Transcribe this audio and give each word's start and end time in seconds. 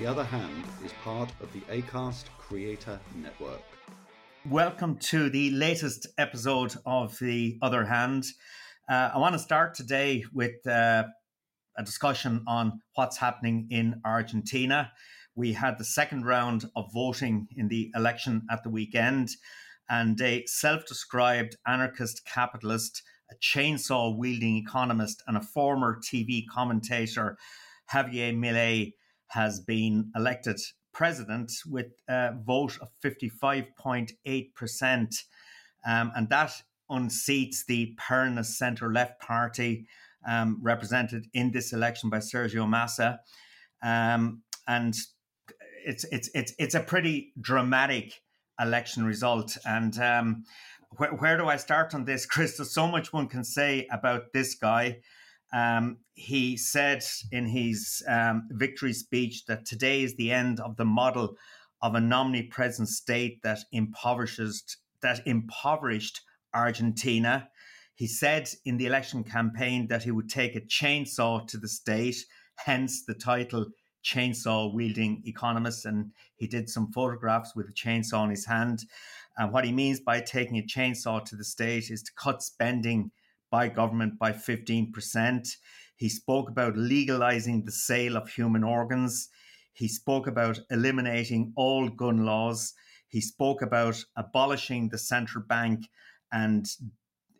The 0.00 0.06
Other 0.06 0.24
Hand 0.24 0.64
is 0.82 0.94
part 1.04 1.30
of 1.42 1.52
the 1.52 1.60
ACAST 1.70 2.24
Creator 2.38 2.98
Network. 3.16 3.60
Welcome 4.48 4.96
to 5.10 5.28
the 5.28 5.50
latest 5.50 6.06
episode 6.16 6.74
of 6.86 7.18
The 7.18 7.58
Other 7.60 7.84
Hand. 7.84 8.24
Uh, 8.88 9.10
I 9.14 9.18
want 9.18 9.34
to 9.34 9.38
start 9.38 9.74
today 9.74 10.24
with 10.32 10.66
uh, 10.66 11.04
a 11.76 11.82
discussion 11.84 12.42
on 12.48 12.80
what's 12.94 13.18
happening 13.18 13.66
in 13.68 14.00
Argentina. 14.02 14.90
We 15.34 15.52
had 15.52 15.76
the 15.76 15.84
second 15.84 16.24
round 16.24 16.64
of 16.74 16.90
voting 16.94 17.48
in 17.54 17.68
the 17.68 17.90
election 17.94 18.46
at 18.50 18.62
the 18.62 18.70
weekend, 18.70 19.28
and 19.90 20.18
a 20.22 20.46
self 20.46 20.86
described 20.86 21.58
anarchist 21.66 22.24
capitalist, 22.24 23.02
a 23.30 23.34
chainsaw 23.34 24.16
wielding 24.16 24.56
economist, 24.56 25.22
and 25.26 25.36
a 25.36 25.42
former 25.42 26.00
TV 26.00 26.44
commentator, 26.50 27.36
Javier 27.92 28.34
Milei, 28.34 28.94
has 29.30 29.60
been 29.60 30.10
elected 30.14 30.60
president 30.92 31.52
with 31.66 31.86
a 32.08 32.32
vote 32.44 32.78
of 32.80 32.88
55.8%. 33.04 35.24
Um, 35.86 36.12
and 36.14 36.28
that 36.28 36.52
unseats 36.90 37.64
the 37.66 37.96
Peronist 37.96 38.56
centre 38.56 38.92
left 38.92 39.20
party 39.20 39.86
um, 40.26 40.58
represented 40.60 41.26
in 41.32 41.52
this 41.52 41.72
election 41.72 42.10
by 42.10 42.18
Sergio 42.18 42.68
Massa. 42.68 43.20
Um, 43.82 44.42
and 44.66 44.94
it's, 45.84 46.04
it's, 46.10 46.28
it's, 46.34 46.52
it's 46.58 46.74
a 46.74 46.80
pretty 46.80 47.32
dramatic 47.40 48.20
election 48.60 49.04
result. 49.04 49.56
And 49.64 49.96
um, 49.98 50.44
wh- 50.98 51.20
where 51.20 51.38
do 51.38 51.48
I 51.48 51.56
start 51.56 51.94
on 51.94 52.04
this, 52.04 52.26
Chris? 52.32 52.56
There's 52.56 52.74
so 52.74 52.86
much 52.86 53.12
one 53.12 53.28
can 53.28 53.44
say 53.44 53.86
about 53.90 54.32
this 54.32 54.54
guy. 54.54 54.98
Um, 55.52 55.98
he 56.14 56.56
said 56.56 57.02
in 57.32 57.46
his 57.46 58.02
um, 58.06 58.48
victory 58.50 58.92
speech 58.92 59.46
that 59.46 59.64
today 59.64 60.02
is 60.02 60.16
the 60.16 60.30
end 60.30 60.60
of 60.60 60.76
the 60.76 60.84
model 60.84 61.36
of 61.82 61.94
an 61.94 62.12
omnipresent 62.12 62.88
state 62.88 63.42
that 63.42 63.60
impoverishes 63.72 64.76
that 65.02 65.26
impoverished 65.26 66.20
Argentina. 66.54 67.48
He 67.94 68.06
said 68.06 68.50
in 68.64 68.76
the 68.76 68.86
election 68.86 69.24
campaign 69.24 69.88
that 69.88 70.02
he 70.02 70.10
would 70.10 70.28
take 70.28 70.56
a 70.56 70.60
chainsaw 70.60 71.46
to 71.48 71.58
the 71.58 71.68
state, 71.68 72.16
hence 72.56 73.04
the 73.04 73.14
title 73.14 73.66
chainsaw 74.04 74.72
wielding 74.72 75.22
economist. 75.24 75.86
And 75.86 76.12
he 76.36 76.46
did 76.46 76.68
some 76.68 76.92
photographs 76.92 77.54
with 77.54 77.68
a 77.68 77.72
chainsaw 77.72 78.24
in 78.24 78.30
his 78.30 78.46
hand. 78.46 78.84
And 79.36 79.52
what 79.52 79.64
he 79.64 79.72
means 79.72 80.00
by 80.00 80.20
taking 80.20 80.58
a 80.58 80.62
chainsaw 80.62 81.24
to 81.24 81.36
the 81.36 81.44
state 81.44 81.90
is 81.90 82.02
to 82.02 82.12
cut 82.14 82.42
spending 82.42 83.10
by 83.50 83.68
government 83.68 84.18
by 84.18 84.32
15%. 84.32 85.48
He 85.96 86.08
spoke 86.08 86.48
about 86.48 86.76
legalizing 86.76 87.64
the 87.64 87.72
sale 87.72 88.16
of 88.16 88.28
human 88.28 88.64
organs. 88.64 89.28
He 89.72 89.88
spoke 89.88 90.26
about 90.26 90.60
eliminating 90.70 91.52
all 91.56 91.88
gun 91.88 92.24
laws. 92.24 92.74
He 93.08 93.20
spoke 93.20 93.60
about 93.60 94.04
abolishing 94.16 94.88
the 94.88 94.98
central 94.98 95.44
bank 95.44 95.88
and 96.32 96.66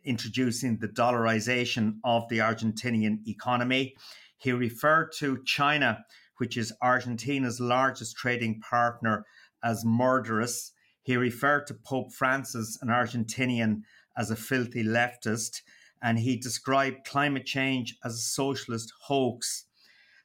introducing 0.05 0.79
the 0.79 0.89
dollarization 0.89 1.99
of 2.05 2.29
the 2.29 2.39
Argentinian 2.39 3.27
economy. 3.27 3.95
He 4.37 4.53
referred 4.53 5.13
to 5.19 5.43
China, 5.45 6.05
which 6.39 6.57
is 6.57 6.73
Argentina's 6.83 7.61
largest 7.61 8.17
trading 8.17 8.61
partner, 8.61 9.25
as 9.63 9.85
murderous. 9.85 10.73
He 11.03 11.17
referred 11.17 11.67
to 11.67 11.75
Pope 11.75 12.13
Francis, 12.13 12.79
an 12.81 12.89
Argentinian, 12.89 13.83
as 14.17 14.31
a 14.31 14.37
filthy 14.37 14.83
leftist 14.83 15.61
and 16.03 16.19
he 16.19 16.37
described 16.37 17.07
climate 17.07 17.47
change 17.47 17.97
as 18.05 18.15
a 18.15 18.19
socialist 18.19 18.93
hoax. 19.03 19.67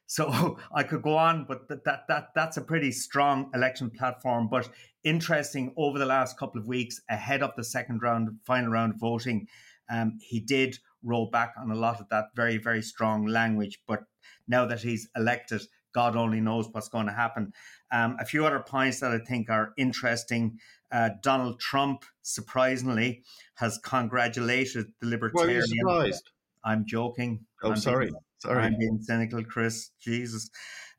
So 0.06 0.58
I 0.74 0.82
could 0.82 1.02
go 1.02 1.16
on, 1.16 1.44
but 1.46 1.68
that, 1.68 1.84
that 1.84 2.04
that 2.08 2.28
that's 2.34 2.56
a 2.56 2.62
pretty 2.62 2.92
strong 2.92 3.50
election 3.54 3.90
platform. 3.90 4.48
But 4.48 4.68
interesting, 5.04 5.72
over 5.76 5.98
the 5.98 6.06
last 6.06 6.38
couple 6.38 6.60
of 6.60 6.66
weeks, 6.66 7.00
ahead 7.10 7.42
of 7.42 7.52
the 7.56 7.64
second 7.64 8.02
round, 8.02 8.30
final 8.44 8.70
round 8.70 8.94
of 8.94 9.00
voting, 9.00 9.48
um, 9.90 10.18
he 10.20 10.40
did 10.40 10.78
roll 11.02 11.30
back 11.30 11.54
on 11.58 11.70
a 11.70 11.76
lot 11.76 12.00
of 12.00 12.08
that 12.08 12.26
very 12.34 12.56
very 12.56 12.82
strong 12.82 13.26
language. 13.26 13.80
But 13.86 14.04
now 14.48 14.64
that 14.66 14.82
he's 14.82 15.08
elected, 15.16 15.62
God 15.96 16.14
only 16.14 16.40
knows 16.40 16.68
what's 16.70 16.88
going 16.88 17.06
to 17.06 17.12
happen. 17.12 17.52
Um, 17.90 18.16
a 18.20 18.24
few 18.26 18.44
other 18.44 18.60
points 18.60 19.00
that 19.00 19.12
I 19.12 19.18
think 19.18 19.48
are 19.48 19.72
interesting. 19.78 20.58
Uh, 20.92 21.10
Donald 21.22 21.58
Trump, 21.60 22.04
surprisingly, 22.22 23.22
has 23.54 23.78
congratulated 23.78 24.86
the 25.00 25.06
Libertarian. 25.06 25.62
Why 25.82 25.94
are 25.94 26.06
you 26.06 26.12
surprised? 26.12 26.30
I'm 26.64 26.84
joking. 26.86 27.44
Oh, 27.62 27.70
I'm 27.70 27.76
sorry. 27.76 28.06
Being, 28.06 28.16
sorry. 28.38 28.62
I'm 28.62 28.78
being 28.78 28.98
cynical, 29.00 29.44
Chris. 29.44 29.90
Jesus. 30.00 30.50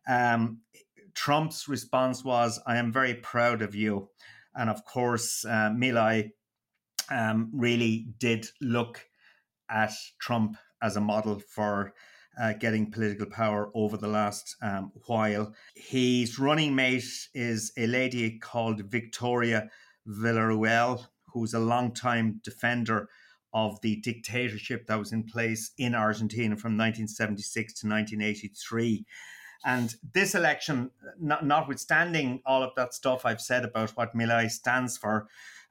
Um, 0.07 0.59
Trump's 1.13 1.67
response 1.67 2.23
was, 2.23 2.59
I 2.67 2.77
am 2.77 2.91
very 2.91 3.15
proud 3.15 3.61
of 3.61 3.75
you. 3.75 4.09
And 4.55 4.69
of 4.69 4.85
course, 4.85 5.45
uh, 5.45 5.71
Milei 5.71 6.31
um, 7.09 7.49
really 7.53 8.07
did 8.19 8.47
look 8.61 9.05
at 9.69 9.93
Trump 10.19 10.57
as 10.81 10.95
a 10.95 11.01
model 11.01 11.39
for 11.39 11.93
uh, 12.39 12.53
getting 12.53 12.91
political 12.91 13.25
power 13.25 13.69
over 13.73 13.97
the 13.97 14.07
last 14.07 14.55
um, 14.61 14.91
while. 15.05 15.53
His 15.75 16.39
running 16.39 16.75
mate 16.75 17.27
is 17.33 17.71
a 17.77 17.87
lady 17.87 18.37
called 18.39 18.81
Victoria 18.89 19.69
Villarruel, 20.07 21.05
who's 21.33 21.53
a 21.53 21.59
longtime 21.59 22.41
defender 22.43 23.09
of 23.53 23.79
the 23.81 23.97
dictatorship 23.97 24.85
that 24.87 24.99
was 24.99 25.13
in 25.13 25.23
place 25.23 25.71
in 25.77 25.95
Argentina 25.95 26.55
from 26.55 26.77
1976 26.77 27.73
to 27.73 27.87
1983. 27.87 29.05
And 29.65 29.95
this 30.13 30.35
election, 30.35 30.91
not, 31.19 31.45
notwithstanding 31.45 32.41
all 32.45 32.63
of 32.63 32.71
that 32.75 32.93
stuff 32.93 33.25
I've 33.25 33.41
said 33.41 33.65
about 33.65 33.91
what 33.91 34.15
Milei 34.15 34.49
stands 34.49 34.97
for, 34.97 35.27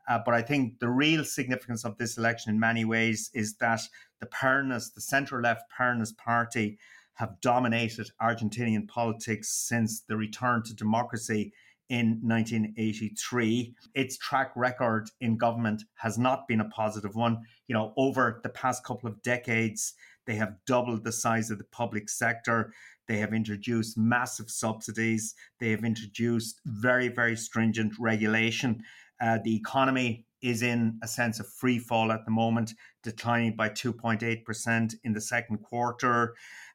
uh, 0.08 0.20
but 0.24 0.34
I 0.34 0.42
think 0.42 0.78
the 0.78 0.88
real 0.88 1.24
significance 1.24 1.84
of 1.84 1.98
this 1.98 2.16
election 2.16 2.50
in 2.52 2.60
many 2.60 2.84
ways 2.84 3.30
is 3.34 3.56
that 3.56 3.80
the 4.20 4.26
Peronist, 4.26 4.94
the 4.94 5.00
centre 5.00 5.40
left 5.42 5.64
Peronist 5.78 6.16
party, 6.16 6.78
have 7.14 7.40
dominated 7.40 8.10
Argentinian 8.20 8.86
politics 8.86 9.48
since 9.48 10.02
the 10.02 10.16
return 10.16 10.62
to 10.64 10.74
democracy 10.74 11.52
in 11.88 12.20
1983. 12.22 13.74
Its 13.94 14.18
track 14.18 14.52
record 14.56 15.08
in 15.20 15.36
government 15.36 15.82
has 15.94 16.18
not 16.18 16.46
been 16.48 16.60
a 16.60 16.68
positive 16.68 17.14
one. 17.14 17.42
You 17.68 17.74
know, 17.74 17.92
over 17.96 18.40
the 18.42 18.48
past 18.48 18.84
couple 18.84 19.08
of 19.08 19.22
decades, 19.22 19.94
they 20.26 20.34
have 20.34 20.56
doubled 20.66 21.04
the 21.04 21.12
size 21.12 21.50
of 21.50 21.58
the 21.58 21.64
public 21.64 22.08
sector. 22.08 22.72
They 23.06 23.18
have 23.18 23.32
introduced 23.32 23.96
massive 23.96 24.50
subsidies. 24.50 25.34
They 25.60 25.70
have 25.70 25.84
introduced 25.84 26.60
very, 26.66 27.08
very 27.08 27.36
stringent 27.36 27.94
regulation. 27.98 28.82
Uh, 29.20 29.38
the 29.44 29.56
economy 29.56 30.26
is 30.42 30.62
in 30.62 30.98
a 31.02 31.08
sense 31.08 31.40
of 31.40 31.48
free 31.48 31.78
fall 31.78 32.12
at 32.12 32.24
the 32.24 32.30
moment, 32.30 32.72
declining 33.02 33.56
by 33.56 33.68
2.8% 33.68 34.94
in 35.04 35.12
the 35.12 35.20
second 35.20 35.58
quarter. 35.58 36.34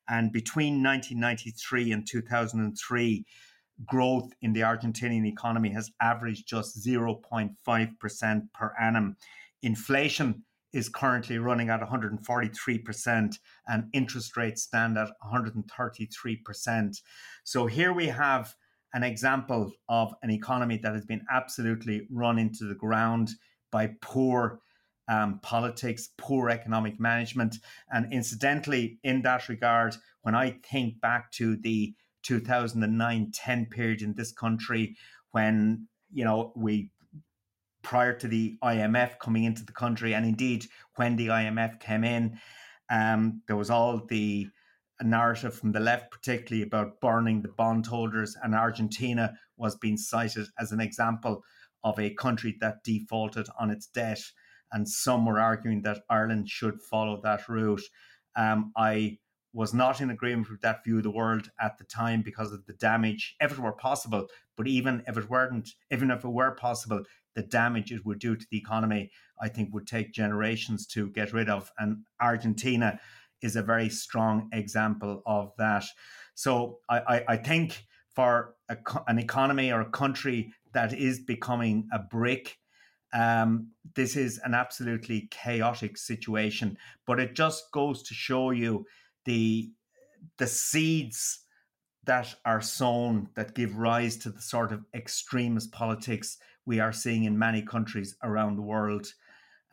And 0.09 0.31
between 0.31 0.83
1993 0.83 1.91
and 1.91 2.07
2003, 2.07 3.25
growth 3.85 4.31
in 4.41 4.53
the 4.53 4.61
Argentinian 4.61 5.25
economy 5.25 5.69
has 5.69 5.91
averaged 6.01 6.47
just 6.47 6.85
0.5% 6.85 8.41
per 8.53 8.73
annum. 8.79 9.15
Inflation 9.63 10.43
is 10.73 10.89
currently 10.89 11.37
running 11.37 11.69
at 11.69 11.81
143%, 11.81 13.35
and 13.67 13.83
interest 13.93 14.37
rates 14.37 14.63
stand 14.63 14.97
at 14.97 15.09
133%. 15.23 16.95
So 17.43 17.65
here 17.65 17.93
we 17.93 18.07
have 18.07 18.55
an 18.93 19.03
example 19.03 19.71
of 19.89 20.13
an 20.21 20.29
economy 20.29 20.79
that 20.83 20.93
has 20.93 21.05
been 21.05 21.25
absolutely 21.31 22.07
run 22.09 22.37
into 22.37 22.65
the 22.65 22.75
ground 22.75 23.31
by 23.71 23.91
poor 24.01 24.59
um, 25.07 25.39
politics, 25.41 26.09
poor 26.17 26.49
economic 26.49 26.99
management. 26.99 27.57
And 27.91 28.11
incidentally, 28.13 28.99
in 29.03 29.21
that 29.23 29.49
regard, 29.49 29.95
when 30.21 30.35
I 30.35 30.57
think 30.69 31.01
back 31.01 31.31
to 31.33 31.57
the 31.57 31.93
2009 32.23 33.31
10 33.33 33.65
period 33.67 34.01
in 34.01 34.13
this 34.13 34.31
country, 34.31 34.95
when 35.31 35.87
you 36.13 36.23
know 36.23 36.53
we 36.55 36.91
prior 37.81 38.13
to 38.13 38.27
the 38.27 38.57
IMF 38.63 39.19
coming 39.19 39.43
into 39.43 39.65
the 39.65 39.71
country, 39.71 40.13
and 40.13 40.25
indeed 40.25 40.65
when 40.95 41.15
the 41.15 41.27
IMF 41.27 41.79
came 41.79 42.03
in, 42.03 42.39
um, 42.89 43.41
there 43.47 43.55
was 43.55 43.69
all 43.69 44.05
the 44.05 44.47
narrative 45.03 45.53
from 45.55 45.71
the 45.71 45.79
left, 45.79 46.11
particularly 46.11 46.63
about 46.63 46.99
burning 47.01 47.41
the 47.41 47.49
bondholders, 47.49 48.35
and 48.43 48.53
Argentina 48.55 49.33
was 49.57 49.75
being 49.75 49.97
cited 49.97 50.47
as 50.59 50.71
an 50.71 50.79
example 50.79 51.43
of 51.83 51.99
a 51.99 52.13
country 52.13 52.57
that 52.61 52.83
defaulted 52.83 53.47
on 53.59 53.71
its 53.71 53.87
debt. 53.87 54.21
And 54.71 54.87
some 54.87 55.25
were 55.25 55.39
arguing 55.39 55.81
that 55.81 56.03
Ireland 56.09 56.49
should 56.49 56.81
follow 56.81 57.19
that 57.23 57.49
route. 57.49 57.81
Um, 58.35 58.71
I 58.77 59.17
was 59.53 59.73
not 59.73 59.99
in 59.99 60.09
agreement 60.09 60.49
with 60.49 60.61
that 60.61 60.83
view 60.83 60.97
of 60.97 61.03
the 61.03 61.11
world 61.11 61.49
at 61.59 61.77
the 61.77 61.83
time 61.83 62.21
because 62.21 62.53
of 62.53 62.65
the 62.65 62.73
damage, 62.73 63.35
if 63.41 63.51
it 63.51 63.59
were 63.59 63.73
possible. 63.73 64.27
But 64.55 64.67
even 64.67 65.03
if 65.07 65.17
it 65.17 65.29
weren't, 65.29 65.69
even 65.91 66.11
if 66.11 66.23
it 66.23 66.29
were 66.29 66.51
possible, 66.51 67.03
the 67.35 67.43
damage 67.43 67.91
it 67.91 68.05
would 68.05 68.19
do 68.19 68.35
to 68.35 68.45
the 68.49 68.57
economy, 68.57 69.11
I 69.41 69.49
think, 69.49 69.73
would 69.73 69.87
take 69.87 70.13
generations 70.13 70.85
to 70.87 71.09
get 71.09 71.33
rid 71.33 71.49
of. 71.49 71.71
And 71.77 72.03
Argentina 72.21 72.99
is 73.41 73.55
a 73.55 73.63
very 73.63 73.89
strong 73.89 74.49
example 74.53 75.21
of 75.25 75.51
that. 75.57 75.83
So 76.35 76.79
I, 76.89 76.99
I, 76.99 77.23
I 77.29 77.37
think 77.37 77.85
for 78.15 78.55
a, 78.69 78.77
an 79.07 79.19
economy 79.19 79.71
or 79.71 79.81
a 79.81 79.89
country 79.89 80.53
that 80.73 80.93
is 80.93 81.19
becoming 81.19 81.87
a 81.91 81.99
brick, 81.99 82.57
um, 83.13 83.71
this 83.95 84.15
is 84.15 84.39
an 84.43 84.53
absolutely 84.53 85.27
chaotic 85.31 85.97
situation. 85.97 86.77
But 87.05 87.19
it 87.19 87.35
just 87.35 87.71
goes 87.71 88.03
to 88.03 88.13
show 88.13 88.51
you 88.51 88.85
the 89.25 89.71
the 90.37 90.47
seeds 90.47 91.39
that 92.05 92.35
are 92.45 92.61
sown 92.61 93.27
that 93.35 93.55
give 93.55 93.75
rise 93.75 94.17
to 94.17 94.29
the 94.29 94.41
sort 94.41 94.71
of 94.71 94.85
extremist 94.93 95.71
politics 95.71 96.37
we 96.65 96.79
are 96.79 96.93
seeing 96.93 97.23
in 97.23 97.37
many 97.37 97.61
countries 97.61 98.15
around 98.23 98.55
the 98.55 98.61
world. 98.61 99.07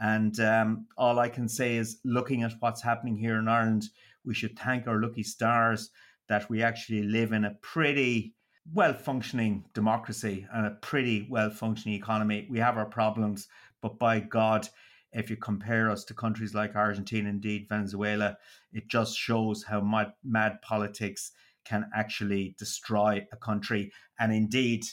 And 0.01 0.39
um, 0.41 0.87
all 0.97 1.19
I 1.19 1.29
can 1.29 1.49
say 1.49 1.77
is, 1.77 1.99
looking 2.05 2.43
at 2.43 2.55
what's 2.61 2.83
happening 2.83 3.17
here 3.17 3.39
in 3.39 3.49
Ireland, 3.49 3.89
we 4.25 4.35
should 4.35 4.59
thank 4.59 4.87
our 4.87 5.01
lucky 5.01 5.23
stars 5.23 5.91
that 6.29 6.49
we 6.49 6.63
actually 6.63 7.03
live 7.03 7.33
in 7.33 7.45
a 7.45 7.57
pretty 7.63 8.35
well 8.73 8.93
functioning 8.93 9.65
democracy 9.73 10.47
and 10.53 10.67
a 10.67 10.71
pretty 10.71 11.27
well 11.31 11.51
functioning 11.51 11.97
economy. 11.97 12.47
We 12.51 12.59
have 12.59 12.77
our 12.77 12.87
problems, 12.87 13.49
but 13.81 13.99
by 13.99 14.21
God, 14.21 14.69
if 15.13 15.31
you 15.31 15.37
compare 15.37 15.91
us 15.91 16.05
to 16.05 16.15
countries 16.15 16.55
like 16.55 16.77
Argentina, 16.77 17.31
indeed 17.31 17.67
Venezuela, 17.69 18.37
it 18.73 18.89
just 18.89 19.17
shows 19.17 19.65
how 19.65 19.81
mad, 19.81 20.13
mad 20.23 20.61
politics 20.63 21.33
can 21.65 21.89
actually 21.95 22.55
destroy 22.59 23.27
a 23.33 23.37
country. 23.37 23.91
And 24.19 24.33
indeed, 24.33 24.85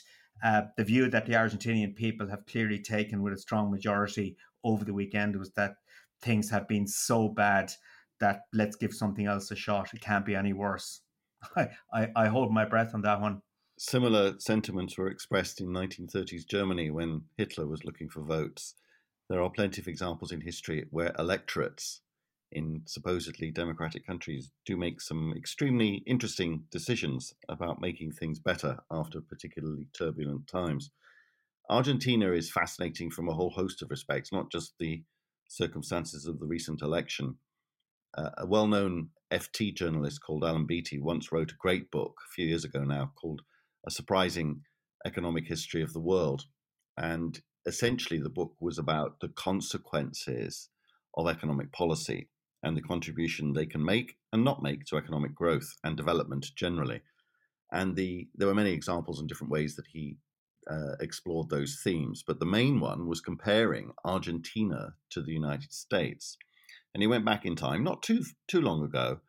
uh, 0.44 0.64
the 0.78 0.84
view 0.84 1.10
that 1.10 1.26
the 1.26 1.34
Argentinian 1.34 1.96
people 1.96 2.28
have 2.28 2.46
clearly 2.46 2.80
taken 2.80 3.22
with 3.22 3.34
a 3.34 3.38
strong 3.38 3.72
majority 3.72 4.36
over 4.64 4.84
the 4.84 4.94
weekend 4.94 5.36
was 5.36 5.52
that 5.52 5.76
things 6.22 6.50
have 6.50 6.68
been 6.68 6.88
so 6.88 7.30
bad 7.30 7.72
that 8.20 8.42
let's 8.54 8.76
give 8.76 8.94
something 8.94 9.26
else 9.26 9.52
a 9.52 9.56
shot. 9.56 9.94
It 9.94 10.02
can't 10.02 10.26
be 10.26 10.36
any 10.36 10.54
worse. 10.54 11.02
I, 11.56 11.70
I, 11.94 12.08
I 12.16 12.28
hold 12.28 12.52
my 12.52 12.66
breath 12.66 12.94
on 12.94 13.02
that 13.02 13.22
one. 13.22 13.42
Similar 13.78 14.40
sentiments 14.40 14.98
were 14.98 15.10
expressed 15.10 15.60
in 15.60 15.68
1930s 15.68 16.48
Germany 16.48 16.90
when 16.92 17.24
Hitler 17.38 17.68
was 17.68 17.84
looking 17.84 18.08
for 18.08 18.22
votes. 18.22 18.76
There 19.30 19.42
are 19.42 19.50
plenty 19.50 19.82
of 19.82 19.88
examples 19.88 20.32
in 20.32 20.42
history 20.42 20.86
where 20.92 21.14
electorates 21.20 22.02
in 22.52 22.82
supposedly 22.86 23.52
democratic 23.52 24.06
countries 24.06 24.52
do 24.66 24.78
make 24.78 25.02
some 25.02 25.34
extremely 25.36 26.04
interesting 26.08 26.64
decisions 26.72 27.34
about 27.50 27.82
making 27.82 28.12
things 28.12 28.40
better 28.40 28.78
after 28.92 29.20
particularly 29.22 29.88
turbulent 29.98 30.48
times. 30.48 30.92
Argentina 31.70 32.32
is 32.32 32.52
fascinating 32.52 33.10
from 33.10 33.28
a 33.28 33.34
whole 33.34 33.50
host 33.50 33.82
of 33.82 33.90
respects, 33.90 34.32
not 34.32 34.52
just 34.52 34.74
the 34.80 35.04
circumstances 35.50 36.28
of 36.28 36.40
the 36.40 36.46
recent 36.46 36.82
election. 36.82 37.36
Uh, 38.18 38.30
a 38.38 38.46
well 38.46 38.68
known 38.68 39.10
FT 39.32 39.76
journalist 39.76 40.22
called 40.26 40.44
Alan 40.44 40.66
Beattie 40.66 41.00
once 41.00 41.32
wrote 41.32 41.52
a 41.52 41.60
great 41.60 41.92
book 41.92 42.16
a 42.26 42.32
few 42.34 42.46
years 42.46 42.64
ago 42.64 42.84
now 42.84 43.12
called 43.20 43.42
A 43.86 43.92
Surprising 43.92 44.62
Economic 45.06 45.48
History 45.48 45.82
of 45.82 45.94
the 45.94 46.00
World. 46.00 46.44
And 46.98 47.42
essentially, 47.66 48.20
the 48.20 48.30
book 48.30 48.54
was 48.62 48.78
about 48.78 49.20
the 49.20 49.30
consequences 49.30 50.70
of 51.18 51.28
economic 51.28 51.72
policy 51.72 52.30
and 52.66 52.76
the 52.76 52.82
contribution 52.82 53.54
they 53.54 53.66
can 53.66 53.86
make 53.86 54.18
and 54.34 54.44
not 54.44 54.64
make 54.64 54.84
to 54.86 54.98
economic 54.98 55.34
growth 55.34 55.78
and 55.84 55.96
development 55.96 56.48
generally. 56.56 57.02
And 57.72 57.96
the 57.96 58.28
there 58.36 58.48
were 58.48 58.56
many 58.56 58.72
examples 58.72 59.22
in 59.22 59.28
different 59.28 59.52
ways 59.52 59.76
that 59.76 59.88
he 59.94 60.18
uh, 60.70 60.96
explored 61.00 61.50
those 61.50 61.80
themes, 61.84 62.24
but 62.26 62.40
the 62.40 62.46
main 62.46 62.80
one 62.80 63.08
was 63.08 63.22
comparing 63.22 63.92
Argentina 64.04 64.96
to 65.12 65.22
the 65.22 65.32
United 65.32 65.72
States. 65.72 66.38
And 66.94 67.04
he 67.04 67.08
went 67.08 67.26
back 67.26 67.46
in 67.46 67.56
time, 67.56 67.84
not 67.84 68.02
too 68.02 68.24
too 68.48 68.62
long 68.62 68.84
ago, 68.84 69.20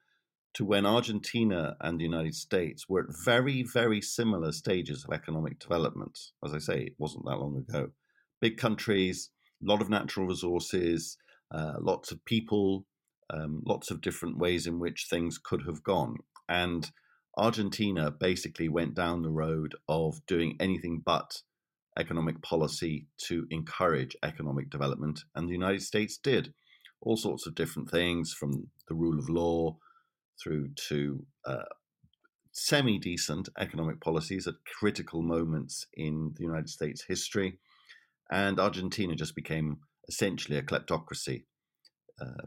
to 0.54 0.64
when 0.64 0.86
Argentina 0.86 1.76
and 1.80 2.00
the 2.00 2.04
United 2.04 2.34
States 2.34 2.88
were 2.88 3.00
at 3.00 3.24
very, 3.24 3.62
very 3.62 4.00
similar 4.00 4.52
stages 4.52 5.04
of 5.04 5.12
economic 5.12 5.58
development. 5.58 6.18
As 6.42 6.54
I 6.54 6.58
say, 6.58 6.78
it 6.84 6.94
wasn't 6.98 7.26
that 7.26 7.38
long 7.38 7.56
ago. 7.68 7.90
Big 8.40 8.56
countries, 8.56 9.30
a 9.62 9.66
lot 9.70 9.82
of 9.82 9.90
natural 9.90 10.26
resources, 10.26 11.18
uh, 11.50 11.74
lots 11.80 12.10
of 12.12 12.24
people, 12.24 12.86
um, 13.30 13.62
lots 13.66 13.90
of 13.90 14.00
different 14.00 14.38
ways 14.38 14.66
in 14.66 14.78
which 14.78 15.06
things 15.08 15.38
could 15.38 15.62
have 15.66 15.82
gone. 15.82 16.16
And 16.48 16.90
Argentina 17.36 18.10
basically 18.10 18.68
went 18.68 18.94
down 18.94 19.22
the 19.22 19.30
road 19.30 19.74
of 19.88 20.24
doing 20.26 20.56
anything 20.60 21.02
but 21.04 21.42
economic 21.98 22.42
policy 22.42 23.06
to 23.18 23.46
encourage 23.50 24.16
economic 24.22 24.70
development, 24.70 25.24
and 25.34 25.48
the 25.48 25.52
United 25.52 25.82
States 25.82 26.16
did 26.16 26.52
all 27.00 27.16
sorts 27.16 27.46
of 27.46 27.54
different 27.54 27.90
things 27.90 28.32
from 28.32 28.70
the 28.88 28.94
rule 28.94 29.18
of 29.18 29.28
law 29.28 29.76
through 30.42 30.68
to 30.88 31.24
uh, 31.46 31.64
semi 32.52 32.98
decent 32.98 33.48
economic 33.58 34.00
policies 34.00 34.46
at 34.46 34.54
critical 34.78 35.22
moments 35.22 35.86
in 35.94 36.32
the 36.36 36.42
United 36.42 36.68
States 36.68 37.04
history. 37.06 37.58
And 38.30 38.58
Argentina 38.58 39.14
just 39.14 39.34
became 39.36 39.78
essentially 40.08 40.58
a 40.58 40.62
kleptocracy. 40.62 41.44
Uh, 42.20 42.46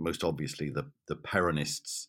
most 0.00 0.24
obviously 0.24 0.70
the 0.70 0.90
the 1.06 1.16
Peronists, 1.16 2.08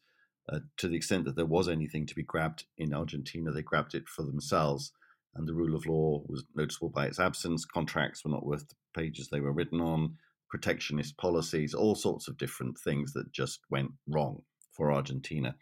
uh, 0.52 0.60
to 0.78 0.88
the 0.88 0.96
extent 0.96 1.26
that 1.26 1.36
there 1.36 1.46
was 1.46 1.68
anything 1.68 2.06
to 2.08 2.16
be 2.16 2.24
grabbed 2.24 2.66
in 2.78 2.94
Argentina, 2.94 3.52
they 3.52 3.62
grabbed 3.62 3.94
it 3.94 4.08
for 4.08 4.24
themselves, 4.24 4.92
and 5.36 5.48
the 5.48 5.54
rule 5.54 5.76
of 5.76 5.86
law 5.86 6.24
was 6.28 6.46
noticeable 6.56 6.90
by 6.90 7.06
its 7.06 7.20
absence. 7.20 7.66
Contracts 7.66 8.24
were 8.24 8.32
not 8.32 8.46
worth 8.46 8.68
the 8.70 8.76
pages 8.96 9.28
they 9.28 9.40
were 9.40 9.54
written 9.54 9.82
on. 9.82 10.18
Protectionist 10.50 11.18
policies, 11.18 11.74
all 11.74 11.96
sorts 11.96 12.28
of 12.28 12.38
different 12.38 12.78
things 12.78 13.14
that 13.14 13.32
just 13.32 13.60
went 13.70 13.92
wrong 14.08 14.42
for 14.72 14.92
Argentina, 14.92 15.56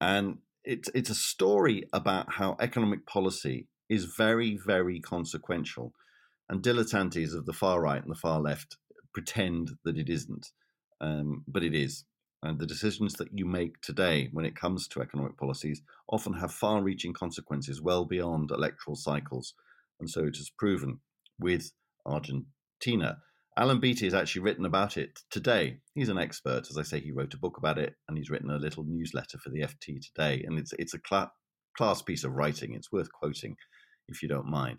and 0.00 0.38
it's 0.64 0.88
it's 0.94 1.10
a 1.10 1.14
story 1.14 1.84
about 1.92 2.34
how 2.34 2.56
economic 2.60 3.06
policy 3.06 3.68
is 3.88 4.04
very 4.04 4.56
very 4.56 5.00
consequential, 5.00 5.92
and 6.48 6.62
dilettantes 6.62 7.34
of 7.34 7.46
the 7.46 7.52
far 7.52 7.80
right 7.80 8.02
and 8.02 8.10
the 8.10 8.18
far 8.18 8.40
left 8.40 8.76
pretend 9.12 9.72
that 9.84 9.96
it 9.96 10.08
isn't 10.08 10.50
um, 11.00 11.44
but 11.46 11.62
it 11.62 11.74
is. 11.74 12.04
And 12.42 12.58
the 12.58 12.66
decisions 12.66 13.14
that 13.14 13.28
you 13.32 13.44
make 13.44 13.80
today 13.82 14.30
when 14.32 14.46
it 14.46 14.56
comes 14.56 14.88
to 14.88 15.02
economic 15.02 15.36
policies 15.36 15.82
often 16.08 16.34
have 16.34 16.52
far 16.52 16.82
reaching 16.82 17.12
consequences 17.12 17.82
well 17.82 18.06
beyond 18.06 18.50
electoral 18.50 18.96
cycles. 18.96 19.54
And 19.98 20.08
so 20.08 20.24
it 20.24 20.36
is 20.38 20.50
proven 20.58 21.00
with 21.38 21.72
Argentina. 22.06 23.18
Alan 23.58 23.78
Beattie 23.78 24.06
has 24.06 24.14
actually 24.14 24.42
written 24.42 24.64
about 24.64 24.96
it 24.96 25.20
today. 25.30 25.80
He's 25.94 26.08
an 26.08 26.18
expert. 26.18 26.70
As 26.70 26.78
I 26.78 26.82
say, 26.82 27.00
he 27.00 27.12
wrote 27.12 27.34
a 27.34 27.38
book 27.38 27.58
about 27.58 27.78
it 27.78 27.94
and 28.08 28.16
he's 28.16 28.30
written 28.30 28.50
a 28.50 28.56
little 28.56 28.84
newsletter 28.84 29.36
for 29.36 29.50
the 29.50 29.60
FT 29.60 30.00
today. 30.00 30.42
And 30.46 30.58
it's, 30.58 30.72
it's 30.78 30.94
a 30.94 31.00
cl- 31.06 31.32
class 31.76 32.00
piece 32.00 32.24
of 32.24 32.32
writing. 32.32 32.74
It's 32.74 32.90
worth 32.90 33.12
quoting 33.12 33.56
if 34.08 34.22
you 34.22 34.28
don't 34.28 34.46
mind. 34.46 34.78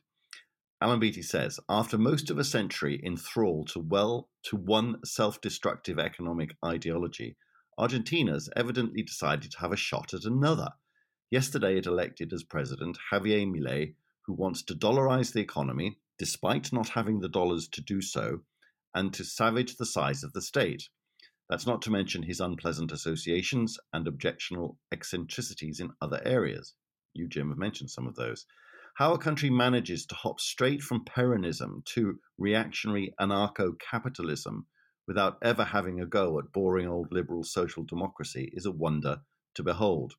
Beattie 0.81 1.21
says, 1.21 1.59
after 1.69 1.97
most 1.97 2.31
of 2.31 2.39
a 2.39 2.43
century 2.43 2.99
in 3.03 3.15
thrall 3.15 3.65
to 3.65 3.79
well 3.79 4.29
to 4.45 4.55
one 4.55 4.97
self-destructive 5.05 5.99
economic 5.99 6.55
ideology, 6.65 7.37
Argentina's 7.77 8.49
evidently 8.55 9.03
decided 9.03 9.51
to 9.51 9.59
have 9.59 9.71
a 9.71 9.77
shot 9.77 10.13
at 10.13 10.25
another. 10.25 10.69
Yesterday 11.29 11.77
it 11.77 11.85
elected 11.85 12.33
as 12.33 12.43
president 12.43 12.97
Javier 13.11 13.45
Milei, 13.45 13.93
who 14.25 14.33
wants 14.33 14.63
to 14.63 14.73
dollarize 14.73 15.33
the 15.33 15.39
economy, 15.39 15.99
despite 16.17 16.73
not 16.73 16.89
having 16.89 17.19
the 17.19 17.29
dollars 17.29 17.67
to 17.69 17.81
do 17.81 18.01
so, 18.01 18.41
and 18.93 19.13
to 19.13 19.23
savage 19.23 19.77
the 19.77 19.85
size 19.85 20.23
of 20.23 20.33
the 20.33 20.41
state. 20.41 20.89
That's 21.47 21.67
not 21.67 21.81
to 21.83 21.91
mention 21.91 22.23
his 22.23 22.39
unpleasant 22.39 22.91
associations 22.91 23.77
and 23.93 24.07
objectionable 24.07 24.77
eccentricities 24.91 25.79
in 25.79 25.91
other 26.01 26.21
areas. 26.25 26.73
You, 27.13 27.27
Jim, 27.27 27.49
have 27.49 27.57
mentioned 27.57 27.91
some 27.91 28.07
of 28.07 28.15
those 28.15 28.45
how 28.95 29.13
a 29.13 29.17
country 29.17 29.49
manages 29.49 30.05
to 30.05 30.15
hop 30.15 30.39
straight 30.39 30.81
from 30.81 31.05
Peronism 31.05 31.85
to 31.85 32.19
reactionary 32.37 33.13
anarcho 33.19 33.73
capitalism 33.79 34.65
without 35.07 35.37
ever 35.41 35.63
having 35.63 35.99
a 35.99 36.05
go 36.05 36.39
at 36.39 36.51
boring 36.51 36.87
old 36.87 37.07
liberal 37.11 37.43
social 37.43 37.83
democracy 37.83 38.49
is 38.53 38.65
a 38.65 38.71
wonder 38.71 39.21
to 39.55 39.63
behold. 39.63 40.13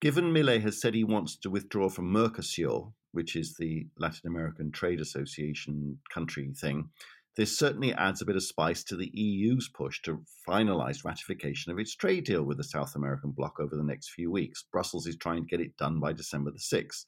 Given 0.00 0.32
Milei 0.32 0.62
has 0.62 0.80
said 0.80 0.94
he 0.94 1.04
wants 1.04 1.36
to 1.38 1.50
withdraw 1.50 1.88
from 1.88 2.12
Mercosur, 2.12 2.92
which 3.12 3.36
is 3.36 3.56
the 3.58 3.86
Latin 3.98 4.26
American 4.26 4.72
Trade 4.72 5.00
Association 5.00 5.98
country 6.12 6.50
thing, 6.58 6.90
this 7.36 7.56
certainly 7.56 7.92
adds 7.94 8.20
a 8.20 8.26
bit 8.26 8.36
of 8.36 8.42
spice 8.42 8.82
to 8.84 8.96
the 8.96 9.10
EU's 9.14 9.68
push 9.68 10.02
to 10.02 10.22
finalize 10.48 11.04
ratification 11.04 11.70
of 11.70 11.78
its 11.78 11.94
trade 11.94 12.24
deal 12.24 12.42
with 12.42 12.56
the 12.56 12.64
South 12.64 12.96
American 12.96 13.30
bloc 13.30 13.60
over 13.60 13.76
the 13.76 13.84
next 13.84 14.10
few 14.10 14.30
weeks. 14.30 14.64
Brussels 14.72 15.06
is 15.06 15.16
trying 15.16 15.42
to 15.42 15.48
get 15.48 15.60
it 15.60 15.76
done 15.76 16.00
by 16.00 16.12
December 16.12 16.50
the 16.50 16.58
6th 16.58 17.04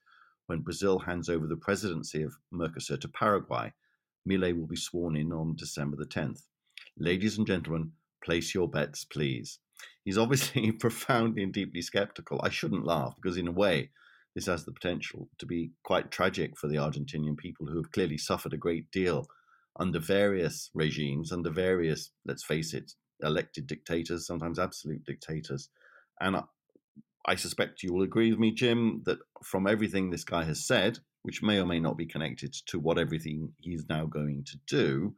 when 0.52 0.60
Brazil 0.60 0.98
hands 0.98 1.30
over 1.30 1.46
the 1.46 1.56
presidency 1.56 2.22
of 2.22 2.34
Mercosur 2.52 3.00
to 3.00 3.08
Paraguay. 3.08 3.72
Milei 4.28 4.54
will 4.54 4.66
be 4.66 4.76
sworn 4.76 5.16
in 5.16 5.32
on 5.32 5.56
December 5.56 5.96
the 5.96 6.04
10th. 6.04 6.42
Ladies 6.98 7.38
and 7.38 7.46
gentlemen, 7.46 7.92
place 8.22 8.54
your 8.54 8.68
bets, 8.68 9.06
please. 9.06 9.60
He's 10.04 10.18
obviously 10.18 10.70
profoundly 10.78 11.42
and 11.42 11.54
deeply 11.54 11.80
skeptical. 11.80 12.38
I 12.44 12.50
shouldn't 12.50 12.84
laugh 12.84 13.14
because, 13.16 13.38
in 13.38 13.48
a 13.48 13.52
way, 13.52 13.92
this 14.34 14.44
has 14.44 14.66
the 14.66 14.72
potential 14.72 15.30
to 15.38 15.46
be 15.46 15.70
quite 15.84 16.10
tragic 16.10 16.58
for 16.58 16.68
the 16.68 16.76
Argentinian 16.76 17.38
people 17.38 17.64
who 17.66 17.78
have 17.78 17.90
clearly 17.92 18.18
suffered 18.18 18.52
a 18.52 18.58
great 18.58 18.90
deal 18.90 19.26
under 19.80 20.00
various 20.00 20.68
regimes, 20.74 21.32
under 21.32 21.48
various, 21.48 22.10
let's 22.26 22.44
face 22.44 22.74
it, 22.74 22.92
elected 23.22 23.66
dictators, 23.66 24.26
sometimes 24.26 24.58
absolute 24.58 25.02
dictators. 25.06 25.70
And 26.20 26.36
I 27.24 27.36
suspect 27.36 27.82
you 27.82 27.92
will 27.92 28.02
agree 28.02 28.30
with 28.30 28.40
me, 28.40 28.52
Jim, 28.52 29.02
that 29.06 29.18
from 29.44 29.66
everything 29.66 30.10
this 30.10 30.24
guy 30.24 30.44
has 30.44 30.66
said, 30.66 30.98
which 31.22 31.42
may 31.42 31.60
or 31.60 31.66
may 31.66 31.78
not 31.78 31.96
be 31.96 32.06
connected 32.06 32.52
to 32.66 32.80
what 32.80 32.98
everything 32.98 33.52
he's 33.60 33.88
now 33.88 34.06
going 34.06 34.44
to 34.44 34.58
do, 34.66 35.14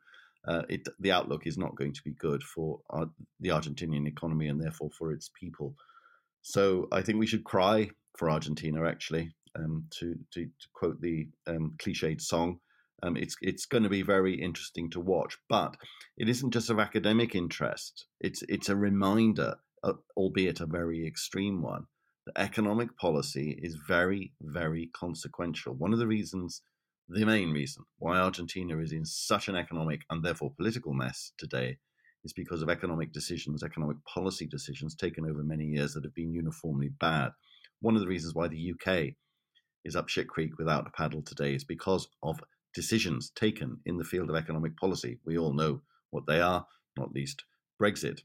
uh, 0.46 0.62
it, 0.68 0.86
the 1.00 1.12
outlook 1.12 1.46
is 1.46 1.56
not 1.56 1.74
going 1.76 1.92
to 1.94 2.02
be 2.02 2.12
good 2.12 2.42
for 2.42 2.80
our, 2.90 3.06
the 3.40 3.48
Argentinian 3.48 4.06
economy 4.06 4.48
and 4.48 4.62
therefore 4.62 4.90
for 4.98 5.12
its 5.12 5.30
people. 5.38 5.74
So 6.42 6.88
I 6.92 7.00
think 7.00 7.18
we 7.18 7.26
should 7.26 7.44
cry 7.44 7.90
for 8.18 8.30
Argentina, 8.30 8.86
actually, 8.86 9.34
um, 9.56 9.86
to, 9.98 10.14
to, 10.32 10.44
to, 10.44 10.68
quote 10.74 11.00
the 11.00 11.28
um, 11.46 11.74
cliched 11.78 12.20
song. 12.20 12.60
Um, 13.02 13.16
it's 13.16 13.36
it's 13.42 13.66
going 13.66 13.82
to 13.82 13.88
be 13.88 14.02
very 14.02 14.34
interesting 14.34 14.88
to 14.90 15.00
watch, 15.00 15.36
but 15.48 15.76
it 16.16 16.28
isn't 16.28 16.52
just 16.52 16.70
of 16.70 16.78
academic 16.78 17.34
interest. 17.34 18.06
It's 18.20 18.42
it's 18.48 18.68
a 18.68 18.76
reminder, 18.76 19.56
uh, 19.82 19.94
albeit 20.16 20.60
a 20.60 20.66
very 20.66 21.06
extreme 21.06 21.60
one, 21.60 21.86
the 22.26 22.40
economic 22.40 22.96
policy 22.96 23.58
is 23.62 23.76
very, 23.86 24.32
very 24.40 24.90
consequential. 24.94 25.74
One 25.74 25.92
of 25.92 25.98
the 25.98 26.06
reasons, 26.06 26.62
the 27.08 27.24
main 27.24 27.52
reason, 27.52 27.84
why 27.98 28.16
Argentina 28.16 28.78
is 28.78 28.92
in 28.92 29.04
such 29.04 29.48
an 29.48 29.56
economic 29.56 30.02
and 30.10 30.24
therefore 30.24 30.54
political 30.56 30.94
mess 30.94 31.32
today 31.38 31.78
is 32.24 32.32
because 32.32 32.62
of 32.62 32.70
economic 32.70 33.12
decisions, 33.12 33.62
economic 33.62 33.98
policy 34.06 34.46
decisions 34.46 34.94
taken 34.94 35.26
over 35.28 35.42
many 35.42 35.64
years 35.66 35.92
that 35.92 36.04
have 36.04 36.14
been 36.14 36.32
uniformly 36.32 36.88
bad. 36.98 37.32
One 37.80 37.94
of 37.94 38.00
the 38.00 38.08
reasons 38.08 38.34
why 38.34 38.48
the 38.48 38.72
UK 38.72 39.14
is 39.84 39.94
up 39.94 40.08
shit 40.08 40.28
creek 40.28 40.52
without 40.58 40.86
a 40.86 40.90
paddle 40.90 41.20
today 41.20 41.54
is 41.54 41.64
because 41.64 42.08
of 42.22 42.40
decisions 42.74 43.30
taken 43.30 43.78
in 43.84 43.98
the 43.98 44.04
field 44.04 44.30
of 44.30 44.36
economic 44.36 44.76
policy. 44.78 45.18
We 45.26 45.36
all 45.36 45.52
know 45.52 45.82
what 46.10 46.26
they 46.26 46.40
are, 46.40 46.66
not 46.96 47.12
least 47.12 47.44
Brexit 47.80 48.20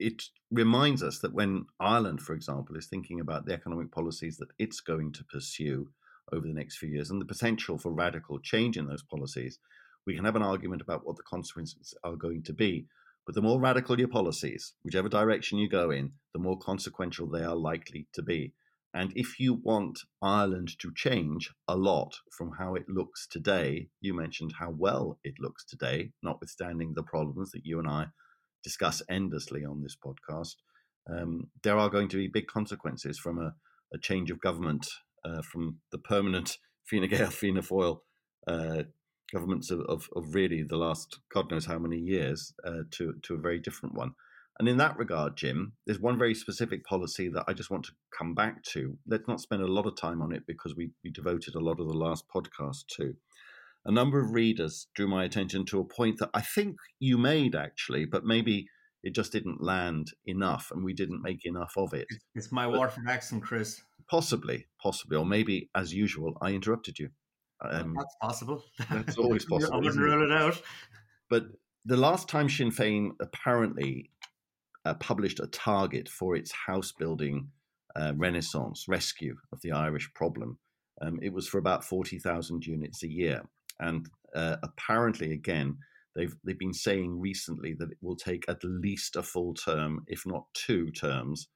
it 0.00 0.22
reminds 0.50 1.02
us 1.02 1.18
that 1.18 1.34
when 1.34 1.66
Ireland, 1.78 2.22
for 2.22 2.32
example, 2.32 2.74
is 2.76 2.86
thinking 2.86 3.20
about 3.20 3.44
the 3.44 3.52
economic 3.52 3.92
policies 3.92 4.38
that 4.38 4.48
it's 4.58 4.80
going 4.80 5.12
to 5.12 5.24
pursue 5.24 5.90
over 6.32 6.46
the 6.46 6.54
next 6.54 6.78
few 6.78 6.88
years 6.88 7.10
and 7.10 7.20
the 7.20 7.26
potential 7.26 7.78
for 7.78 7.92
radical 7.92 8.40
change 8.40 8.78
in 8.78 8.86
those 8.86 9.02
policies, 9.02 9.58
we 10.06 10.16
can 10.16 10.24
have 10.24 10.36
an 10.36 10.42
argument 10.42 10.80
about 10.80 11.04
what 11.04 11.16
the 11.16 11.22
consequences 11.22 11.94
are 12.02 12.16
going 12.16 12.42
to 12.44 12.54
be. 12.54 12.86
But 13.26 13.34
the 13.34 13.42
more 13.42 13.60
radical 13.60 13.98
your 13.98 14.08
policies, 14.08 14.72
whichever 14.82 15.08
direction 15.08 15.58
you 15.58 15.68
go 15.68 15.90
in, 15.90 16.12
the 16.32 16.40
more 16.40 16.58
consequential 16.58 17.28
they 17.28 17.44
are 17.44 17.54
likely 17.54 18.06
to 18.14 18.22
be. 18.22 18.54
And 18.94 19.12
if 19.14 19.38
you 19.38 19.54
want 19.54 20.00
Ireland 20.22 20.78
to 20.80 20.92
change 20.96 21.52
a 21.68 21.76
lot 21.76 22.16
from 22.32 22.52
how 22.58 22.74
it 22.74 22.88
looks 22.88 23.28
today, 23.28 23.88
you 24.00 24.14
mentioned 24.14 24.54
how 24.58 24.70
well 24.70 25.18
it 25.22 25.34
looks 25.38 25.64
today, 25.64 26.12
notwithstanding 26.22 26.94
the 26.94 27.02
problems 27.02 27.50
that 27.52 27.66
you 27.66 27.78
and 27.78 27.86
I 27.86 28.06
discuss 28.62 29.02
endlessly 29.08 29.64
on 29.64 29.82
this 29.82 29.96
podcast, 29.96 30.56
um, 31.08 31.48
there 31.62 31.78
are 31.78 31.90
going 31.90 32.08
to 32.08 32.16
be 32.16 32.28
big 32.28 32.46
consequences 32.46 33.18
from 33.18 33.38
a, 33.38 33.54
a 33.92 33.98
change 33.98 34.30
of 34.30 34.40
government 34.40 34.86
uh, 35.24 35.42
from 35.42 35.78
the 35.92 35.98
permanent 35.98 36.58
Fine 36.90 37.08
Gael, 37.08 37.30
Fianna 37.30 37.62
Fáil 37.62 38.00
uh, 38.46 38.82
governments 39.32 39.70
of, 39.70 39.80
of, 39.80 40.08
of, 40.16 40.34
really 40.34 40.62
the 40.62 40.76
last 40.76 41.20
God 41.32 41.50
knows 41.50 41.66
how 41.66 41.78
many 41.78 41.98
years 41.98 42.52
uh, 42.66 42.82
to, 42.92 43.14
to 43.22 43.34
a 43.34 43.40
very 43.40 43.60
different 43.60 43.94
one. 43.94 44.12
And 44.58 44.68
in 44.68 44.76
that 44.78 44.98
regard, 44.98 45.36
Jim, 45.36 45.72
there's 45.86 46.00
one 46.00 46.18
very 46.18 46.34
specific 46.34 46.84
policy 46.84 47.28
that 47.28 47.44
I 47.48 47.54
just 47.54 47.70
want 47.70 47.84
to 47.86 47.92
come 48.16 48.34
back 48.34 48.62
to. 48.72 48.98
Let's 49.06 49.28
not 49.28 49.40
spend 49.40 49.62
a 49.62 49.72
lot 49.72 49.86
of 49.86 49.96
time 49.96 50.20
on 50.20 50.32
it 50.32 50.42
because 50.46 50.74
we, 50.76 50.90
we 51.02 51.10
devoted 51.10 51.54
a 51.54 51.60
lot 51.60 51.80
of 51.80 51.86
the 51.88 51.96
last 51.96 52.24
podcast 52.34 52.86
to 52.96 53.14
a 53.84 53.92
number 53.92 54.20
of 54.20 54.32
readers 54.32 54.88
drew 54.94 55.08
my 55.08 55.24
attention 55.24 55.64
to 55.66 55.80
a 55.80 55.84
point 55.84 56.18
that 56.18 56.30
I 56.34 56.40
think 56.40 56.76
you 56.98 57.16
made 57.16 57.54
actually, 57.54 58.04
but 58.04 58.24
maybe 58.24 58.66
it 59.02 59.14
just 59.14 59.32
didn't 59.32 59.62
land 59.62 60.08
enough 60.26 60.70
and 60.70 60.84
we 60.84 60.92
didn't 60.92 61.22
make 61.22 61.44
enough 61.44 61.72
of 61.76 61.94
it. 61.94 62.06
It's 62.34 62.52
my 62.52 62.66
Waterford 62.66 63.08
accent, 63.08 63.42
Chris. 63.42 63.80
Possibly, 64.10 64.66
possibly, 64.82 65.16
or 65.16 65.24
maybe 65.24 65.70
as 65.74 65.94
usual, 65.94 66.36
I 66.42 66.50
interrupted 66.50 66.98
you. 66.98 67.10
Um, 67.62 67.94
that's 67.96 68.16
possible. 68.20 68.64
That's 68.90 69.18
always 69.18 69.44
possible. 69.44 69.74
I 69.74 69.78
wouldn't 69.78 69.98
rule 69.98 70.24
it 70.24 70.32
out. 70.32 70.60
But 71.28 71.44
the 71.84 71.96
last 71.96 72.28
time 72.28 72.48
Sinn 72.48 72.70
Féin 72.70 73.10
apparently 73.20 74.10
uh, 74.84 74.94
published 74.94 75.40
a 75.40 75.46
target 75.46 76.08
for 76.08 76.36
its 76.36 76.52
house 76.52 76.92
building 76.92 77.48
uh, 77.96 78.12
renaissance 78.16 78.86
rescue 78.88 79.36
of 79.52 79.60
the 79.62 79.72
Irish 79.72 80.12
problem, 80.14 80.58
um, 81.00 81.18
it 81.22 81.32
was 81.32 81.48
for 81.48 81.58
about 81.58 81.84
40,000 81.84 82.66
units 82.66 83.02
a 83.02 83.08
year. 83.08 83.42
And 83.80 84.08
uh, 84.34 84.56
apparently, 84.62 85.32
again, 85.32 85.78
they've 86.14 86.34
they've 86.44 86.58
been 86.58 86.74
saying 86.74 87.20
recently 87.20 87.74
that 87.78 87.90
it 87.90 87.98
will 88.00 88.16
take 88.16 88.44
at 88.48 88.62
least 88.62 89.16
a 89.16 89.22
full 89.22 89.54
term, 89.54 90.04
if 90.06 90.26
not 90.26 90.44
two 90.54 90.90
terms, 90.90 91.48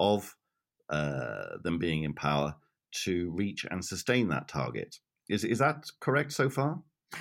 of 0.00 0.34
uh, 0.88 1.58
them 1.62 1.78
being 1.78 2.04
in 2.04 2.14
power 2.14 2.54
to 3.04 3.30
reach 3.32 3.66
and 3.70 3.84
sustain 3.84 4.28
that 4.28 4.48
target. 4.48 4.96
Is 5.28 5.44
is 5.44 5.58
that 5.58 5.84
correct 6.00 6.32
so 6.32 6.48
far? 6.48 6.80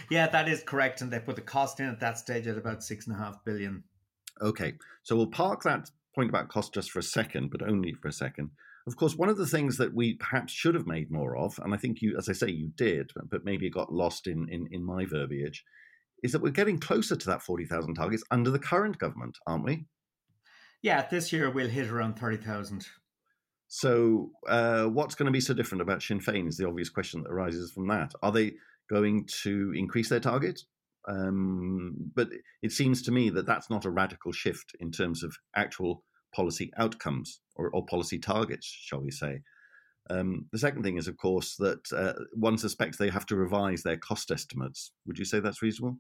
Yeah, 0.10 0.28
that 0.28 0.48
is 0.48 0.64
correct, 0.64 1.02
and 1.02 1.12
they 1.12 1.20
put 1.20 1.36
the 1.36 1.42
cost 1.42 1.80
in 1.80 1.88
at 1.88 2.00
that 2.00 2.18
stage 2.18 2.48
at 2.48 2.58
about 2.58 2.84
six 2.84 3.08
and 3.08 3.16
a 3.16 3.20
half 3.20 3.44
billion. 3.44 3.84
Okay, 4.42 4.74
so 5.04 5.16
we'll 5.16 5.28
park 5.28 5.64
that 5.64 5.90
point 6.14 6.30
about 6.30 6.50
cost 6.50 6.74
just 6.74 6.92
for 6.92 7.00
a 7.00 7.04
second, 7.04 7.52
but 7.52 7.62
only 7.62 7.94
for 7.94 8.08
a 8.08 8.14
second. 8.14 8.52
Of 8.88 8.98
course, 8.98 9.16
one 9.16 9.30
of 9.30 9.38
the 9.38 9.48
things 9.48 9.78
that 9.78 9.96
we 9.96 10.14
perhaps 10.14 10.54
should 10.54 10.76
have 10.76 10.86
made 10.86 11.10
more 11.10 11.36
of, 11.36 11.60
and 11.64 11.74
I 11.74 11.78
think 11.78 12.02
you, 12.02 12.16
as 12.18 12.30
I 12.30 12.34
say, 12.34 12.50
you 12.50 12.70
did, 12.76 13.12
but 13.30 13.44
maybe 13.44 13.66
it 13.66 13.72
got 13.72 13.92
lost 13.92 14.28
in, 14.28 14.48
in, 14.50 14.68
in 14.72 14.84
my 14.84 15.06
verbiage, 15.06 15.64
is 16.22 16.32
that 16.32 16.42
we're 16.42 16.52
getting 16.52 16.78
closer 16.78 17.16
to 17.16 17.26
that 17.28 17.42
40,000 17.42 17.96
targets 17.96 18.24
under 18.30 18.52
the 18.52 18.60
current 18.60 19.00
government, 19.00 19.38
aren't 19.48 19.66
we? 19.66 19.86
Yeah, 20.84 21.08
this 21.08 21.34
year 21.34 21.50
we'll 21.50 21.68
hit 21.68 21.90
around 21.90 22.20
30,000. 22.20 22.86
So, 23.68 24.30
uh, 24.48 24.86
what's 24.86 25.16
going 25.16 25.26
to 25.26 25.32
be 25.32 25.42
so 25.42 25.56
different 25.56 25.82
about 25.82 26.04
Sinn 26.04 26.20
Féin 26.20 26.48
is 26.48 26.58
the 26.58 26.68
obvious 26.68 26.90
question 26.90 27.24
that 27.24 27.32
arises 27.32 27.72
from 27.72 27.88
that. 27.88 28.14
Are 28.22 28.32
they 28.32 28.54
going 28.88 29.28
to 29.42 29.74
increase 29.76 30.10
their 30.10 30.20
target? 30.20 30.62
Um, 31.08 31.96
but 32.14 32.30
it 32.62 32.72
seems 32.72 33.02
to 33.04 33.12
me 33.12 33.32
that 33.32 33.48
that's 33.48 33.70
not 33.72 33.86
a 33.86 33.90
radical 33.90 34.32
shift 34.32 34.76
in 34.80 34.92
terms 34.92 35.24
of 35.24 35.36
actual 35.56 36.04
policy 36.36 36.72
outcomes 36.78 37.40
or, 37.56 37.70
or 37.70 37.86
policy 37.86 38.20
targets, 38.20 38.66
shall 38.66 39.02
we 39.02 39.12
say. 39.12 39.42
Um, 40.10 40.46
the 40.52 40.60
second 40.60 40.84
thing 40.84 40.98
is, 40.98 41.08
of 41.08 41.18
course, 41.18 41.56
that 41.58 41.92
uh, 41.92 42.14
one 42.34 42.58
suspects 42.58 42.98
they 42.98 43.10
have 43.10 43.26
to 43.28 43.36
revise 43.36 43.82
their 43.84 43.98
cost 43.98 44.30
estimates. 44.32 44.92
Would 45.08 45.18
you 45.18 45.26
say 45.26 45.40
that's 45.40 45.62
reasonable? 45.62 45.98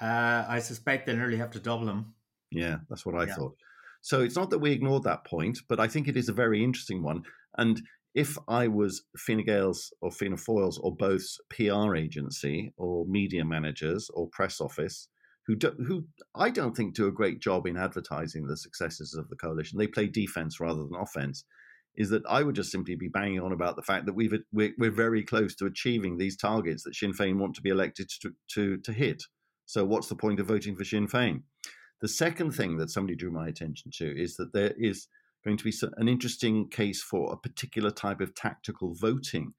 Uh, 0.00 0.44
I 0.46 0.58
suspect 0.60 1.06
they 1.06 1.16
nearly 1.16 1.38
have 1.38 1.50
to 1.52 1.60
double 1.60 1.86
them. 1.86 2.14
Yeah, 2.50 2.76
that's 2.88 3.06
what 3.06 3.14
I 3.14 3.26
yeah. 3.26 3.34
thought. 3.34 3.56
So 4.00 4.22
it's 4.22 4.36
not 4.36 4.50
that 4.50 4.58
we 4.58 4.72
ignored 4.72 5.02
that 5.04 5.24
point, 5.24 5.58
but 5.68 5.80
I 5.80 5.88
think 5.88 6.08
it 6.08 6.16
is 6.16 6.28
a 6.28 6.34
very 6.34 6.62
interesting 6.62 7.02
one. 7.02 7.22
And 7.56 7.80
if 8.14 8.38
I 8.48 8.68
was 8.68 9.02
Fine 9.16 9.44
Gael's 9.44 9.92
or 10.00 10.10
Fianna 10.10 10.36
Fáil's 10.36 10.78
or 10.78 10.94
both's 10.94 11.38
PR 11.50 11.96
agency 11.96 12.72
or 12.76 13.04
media 13.06 13.44
managers 13.44 14.10
or 14.14 14.28
press 14.28 14.60
office, 14.60 15.08
who 15.48 15.56
do, 15.56 15.72
who 15.84 16.04
I 16.34 16.50
don't 16.50 16.76
think 16.76 16.94
do 16.94 17.08
a 17.08 17.12
great 17.12 17.40
job 17.40 17.66
in 17.66 17.76
advertising 17.76 18.46
the 18.46 18.56
successes 18.56 19.14
of 19.14 19.28
the 19.30 19.36
coalition, 19.36 19.78
they 19.78 19.86
play 19.88 20.06
defense 20.06 20.60
rather 20.60 20.84
than 20.84 21.00
offense. 21.00 21.44
Is 21.96 22.10
that 22.10 22.22
I 22.28 22.44
would 22.44 22.54
just 22.54 22.70
simply 22.70 22.94
be 22.94 23.08
banging 23.08 23.40
on 23.40 23.50
about 23.50 23.74
the 23.74 23.82
fact 23.82 24.06
that 24.06 24.12
we've 24.12 24.32
we're, 24.52 24.74
we're 24.78 24.92
very 24.92 25.24
close 25.24 25.56
to 25.56 25.66
achieving 25.66 26.16
these 26.16 26.36
targets 26.36 26.84
that 26.84 26.94
Sinn 26.94 27.12
Féin 27.12 27.38
want 27.38 27.56
to 27.56 27.62
be 27.62 27.70
elected 27.70 28.08
to, 28.20 28.30
to 28.54 28.76
to 28.76 28.92
hit. 28.92 29.24
So 29.64 29.84
what's 29.84 30.08
the 30.08 30.14
point 30.14 30.38
of 30.38 30.46
voting 30.46 30.76
for 30.76 30.84
Sinn 30.84 31.08
Féin? 31.08 31.42
The 32.00 32.08
second 32.08 32.52
thing 32.52 32.76
that 32.76 32.90
somebody 32.90 33.16
drew 33.16 33.32
my 33.32 33.48
attention 33.48 33.90
to 33.96 34.06
is 34.06 34.36
that 34.36 34.52
there 34.52 34.74
is 34.78 35.08
going 35.44 35.56
to 35.56 35.64
be 35.64 35.74
an 35.96 36.08
interesting 36.08 36.68
case 36.68 37.02
for 37.02 37.32
a 37.32 37.36
particular 37.36 37.90
type 37.90 38.20
of 38.20 38.34
tactical 38.34 38.94
voting 38.94 39.54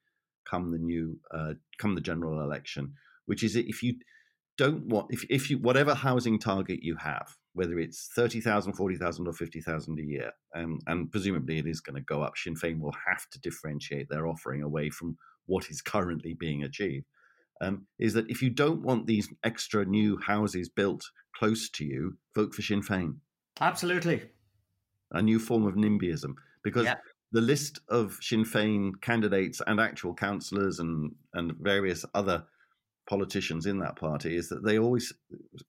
come 0.49 0.71
the 0.71 0.77
new 0.77 1.19
uh, 1.33 1.53
come 1.77 1.95
the 1.95 2.01
general 2.01 2.41
election, 2.41 2.93
which 3.25 3.43
is 3.43 3.55
if 3.55 3.83
you 3.83 3.95
don't 4.59 4.87
want 4.87 5.07
if 5.09 5.25
if 5.29 5.49
you 5.49 5.57
whatever 5.57 5.95
housing 5.95 6.37
target 6.37 6.83
you 6.83 6.97
have, 6.97 7.37
whether 7.53 7.79
it's 7.79 8.09
30,000, 8.13 8.73
40,000 8.73 9.27
or 9.27 9.31
50,000 9.31 9.97
a 9.97 10.03
year, 10.03 10.31
um, 10.53 10.79
and 10.85 11.09
presumably 11.09 11.59
it 11.59 11.65
is 11.65 11.79
going 11.79 11.95
to 11.95 12.01
go 12.01 12.21
up, 12.21 12.35
Sinn 12.35 12.55
Féin 12.55 12.81
will 12.81 12.95
have 13.07 13.29
to 13.29 13.39
differentiate 13.39 14.09
their 14.09 14.27
offering 14.27 14.61
away 14.61 14.89
from 14.89 15.17
what 15.45 15.69
is 15.69 15.81
currently 15.81 16.33
being 16.33 16.61
achieved. 16.63 17.05
Um, 17.61 17.87
is 17.97 18.13
that 18.13 18.29
if 18.29 18.41
you 18.41 18.49
don't 18.49 18.81
want 18.81 19.07
these 19.07 19.29
extra 19.45 19.85
new 19.85 20.17
houses 20.17 20.67
built 20.67 21.05
close 21.33 21.69
to 21.71 21.85
you, 21.85 22.17
vote 22.35 22.53
for 22.53 22.61
Sinn 22.61 22.81
Féin. 22.81 23.15
Absolutely. 23.61 24.23
A 25.11 25.21
new 25.21 25.39
form 25.39 25.65
of 25.65 25.75
NIMBYism. 25.75 26.33
Because 26.63 26.85
yeah. 26.85 26.95
the 27.31 27.41
list 27.41 27.79
of 27.87 28.17
Sinn 28.21 28.43
Féin 28.43 28.91
candidates 29.01 29.61
and 29.65 29.79
actual 29.79 30.13
councillors 30.13 30.79
and, 30.79 31.15
and 31.33 31.53
various 31.59 32.05
other 32.13 32.43
politicians 33.09 33.65
in 33.65 33.79
that 33.79 33.95
party 33.95 34.35
is 34.35 34.49
that 34.49 34.63
they 34.63 34.77
always 34.77 35.11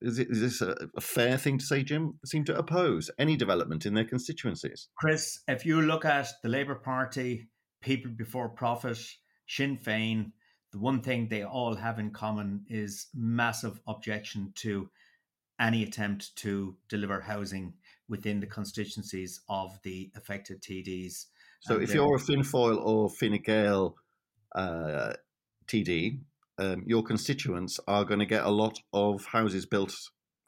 is, 0.02 0.18
it, 0.18 0.28
is 0.30 0.40
this 0.40 0.61
a, 0.61 0.76
a, 0.94 1.00
fair 1.00 1.38
thing 1.38 1.56
to 1.56 1.64
say 1.64 1.82
jim 1.82 2.18
seem 2.25 2.44
to 2.44 2.56
oppose 2.56 3.11
any 3.18 3.35
development 3.35 3.87
in 3.87 3.94
their 3.94 4.04
constituencies 4.04 4.88
chris 4.97 5.40
if 5.49 5.64
you 5.64 5.80
look 5.80 6.04
at 6.04 6.28
the 6.42 6.50
labour 6.50 6.75
party 6.75 7.49
people 7.80 8.11
before 8.11 8.50
profit 8.50 8.99
sinn 9.47 9.78
féin 9.78 10.32
the 10.73 10.78
one 10.78 11.00
thing 11.00 11.28
they 11.28 11.42
all 11.42 11.75
have 11.75 11.99
in 11.99 12.11
common 12.11 12.64
is 12.68 13.06
massive 13.14 13.80
objection 13.88 14.52
to 14.54 14.90
any 15.59 15.82
attempt 15.82 16.35
to 16.37 16.76
deliver 16.88 17.20
housing 17.20 17.75
within 18.09 18.40
the 18.40 18.47
constituencies 18.47 19.40
of 19.49 19.78
the 19.82 20.11
affected 20.16 20.62
TDs. 20.62 21.26
So, 21.61 21.78
if 21.78 21.92
you're 21.92 22.16
a 22.16 22.18
Fine 22.18 22.42
Féil 22.42 22.78
or 22.82 23.11
Fine 23.11 23.42
Gael 23.44 23.94
uh, 24.54 25.12
TD, 25.66 26.20
um, 26.61 26.85
your 26.87 27.02
constituents 27.02 27.81
are 27.88 28.05
going 28.05 28.21
to 28.21 28.26
get 28.26 28.45
a 28.45 28.50
lot 28.50 28.79
of 28.93 29.25
houses 29.25 29.67
built 29.67 29.95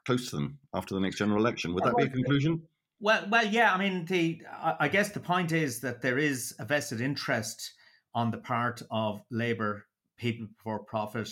close 0.04 0.30
to 0.30 0.36
them 0.36 0.58
after 0.74 0.94
the 0.94 1.00
next 1.00 1.18
general 1.18 1.40
election. 1.40 1.74
Would 1.74 1.84
that 1.84 1.96
be 1.96 2.04
a 2.04 2.08
conclusion? 2.08 2.62
Well, 3.00 3.26
well, 3.30 3.46
yeah. 3.46 3.72
I 3.72 3.78
mean, 3.78 4.04
the 4.04 4.42
I 4.78 4.88
guess 4.88 5.10
the 5.10 5.20
point 5.20 5.52
is 5.52 5.80
that 5.80 6.02
there 6.02 6.18
is 6.18 6.54
a 6.58 6.64
vested 6.64 7.00
interest 7.00 7.72
on 8.14 8.30
the 8.30 8.38
part 8.38 8.82
of 8.90 9.22
Labour, 9.30 9.86
People 10.16 10.46
for 10.62 10.80
Profit, 10.84 11.30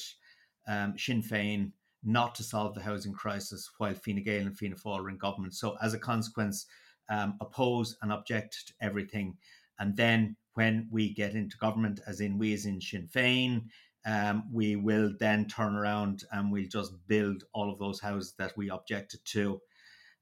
um, 0.66 0.98
Sinn 0.98 1.22
Féin, 1.22 1.72
not 2.02 2.34
to 2.36 2.42
solve 2.42 2.74
the 2.74 2.82
housing 2.82 3.12
crisis 3.12 3.70
while 3.78 3.94
Fine 3.94 4.24
Gael 4.24 4.46
and 4.46 4.56
Fianna 4.56 4.76
Fáil 4.76 5.00
are 5.00 5.10
in 5.10 5.18
government. 5.18 5.54
So, 5.54 5.76
as 5.82 5.94
a 5.94 5.98
consequence, 5.98 6.66
um, 7.08 7.36
oppose 7.40 7.96
and 8.02 8.12
object 8.12 8.68
to 8.68 8.74
everything. 8.80 9.36
And 9.78 9.96
then 9.96 10.36
when 10.54 10.88
we 10.90 11.14
get 11.14 11.34
into 11.34 11.56
government, 11.58 12.00
as 12.06 12.20
in 12.20 12.38
we 12.38 12.52
as 12.54 12.66
in 12.66 12.80
Sinn 12.80 13.08
Féin, 13.14 13.66
um, 14.06 14.44
we 14.52 14.76
will 14.76 15.12
then 15.18 15.46
turn 15.46 15.74
around 15.74 16.24
and 16.32 16.50
we'll 16.50 16.68
just 16.68 16.92
build 17.06 17.44
all 17.52 17.70
of 17.70 17.78
those 17.78 18.00
houses 18.00 18.34
that 18.38 18.56
we 18.56 18.70
objected 18.70 19.20
to. 19.26 19.60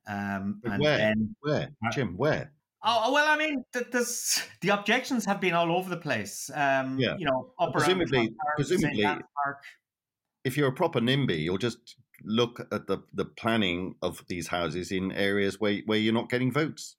Um, 0.08 0.60
and 0.64 0.82
where? 0.82 0.98
Then, 0.98 1.36
where? 1.40 1.70
Jim, 1.92 2.16
where? 2.16 2.52
Oh 2.82 3.12
well, 3.12 3.26
I 3.28 3.36
mean, 3.36 3.64
the, 3.72 4.42
the 4.60 4.68
objections 4.68 5.24
have 5.24 5.40
been 5.40 5.54
all 5.54 5.76
over 5.76 5.90
the 5.90 5.96
place. 5.96 6.50
Um, 6.54 6.98
yeah. 6.98 7.16
you 7.18 7.26
know, 7.26 7.52
presumably, 7.72 8.34
presumably, 8.56 9.04
if 10.44 10.56
you're 10.56 10.68
a 10.68 10.72
proper 10.72 11.00
NIMBY, 11.00 11.40
you'll 11.40 11.58
just 11.58 11.96
look 12.24 12.60
at 12.72 12.86
the, 12.86 12.98
the 13.12 13.24
planning 13.24 13.94
of 14.02 14.24
these 14.28 14.48
houses 14.48 14.90
in 14.90 15.12
areas 15.12 15.60
where, 15.60 15.78
where 15.86 15.98
you're 15.98 16.14
not 16.14 16.30
getting 16.30 16.52
votes. 16.52 16.96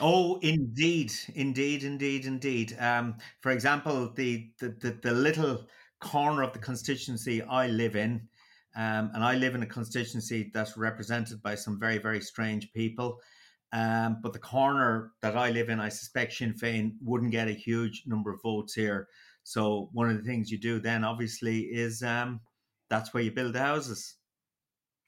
Oh, 0.00 0.38
indeed, 0.42 1.12
indeed, 1.34 1.82
indeed, 1.82 2.26
indeed. 2.26 2.76
Um, 2.78 3.16
for 3.40 3.50
example, 3.50 4.12
the, 4.14 4.50
the, 4.60 4.68
the, 4.80 4.98
the, 5.02 5.12
little 5.12 5.66
corner 6.02 6.42
of 6.42 6.52
the 6.52 6.58
constituency 6.58 7.42
I 7.42 7.68
live 7.68 7.96
in, 7.96 8.28
um, 8.76 9.10
and 9.14 9.24
I 9.24 9.36
live 9.36 9.54
in 9.54 9.62
a 9.62 9.66
constituency 9.66 10.50
that's 10.52 10.76
represented 10.76 11.42
by 11.42 11.54
some 11.54 11.80
very, 11.80 11.96
very 11.96 12.20
strange 12.20 12.70
people. 12.74 13.18
Um, 13.72 14.18
but 14.22 14.34
the 14.34 14.38
corner 14.38 15.12
that 15.22 15.36
I 15.36 15.50
live 15.50 15.70
in, 15.70 15.80
I 15.80 15.88
suspect 15.88 16.34
Sinn 16.34 16.52
Féin 16.52 16.92
wouldn't 17.02 17.32
get 17.32 17.48
a 17.48 17.52
huge 17.52 18.02
number 18.06 18.30
of 18.30 18.42
votes 18.42 18.74
here. 18.74 19.08
So 19.44 19.88
one 19.92 20.10
of 20.10 20.16
the 20.16 20.22
things 20.22 20.50
you 20.50 20.58
do 20.58 20.78
then, 20.78 21.04
obviously, 21.04 21.60
is 21.60 22.02
um, 22.02 22.40
that's 22.90 23.14
where 23.14 23.22
you 23.22 23.30
build 23.30 23.54
the 23.54 23.60
houses. 23.60 24.16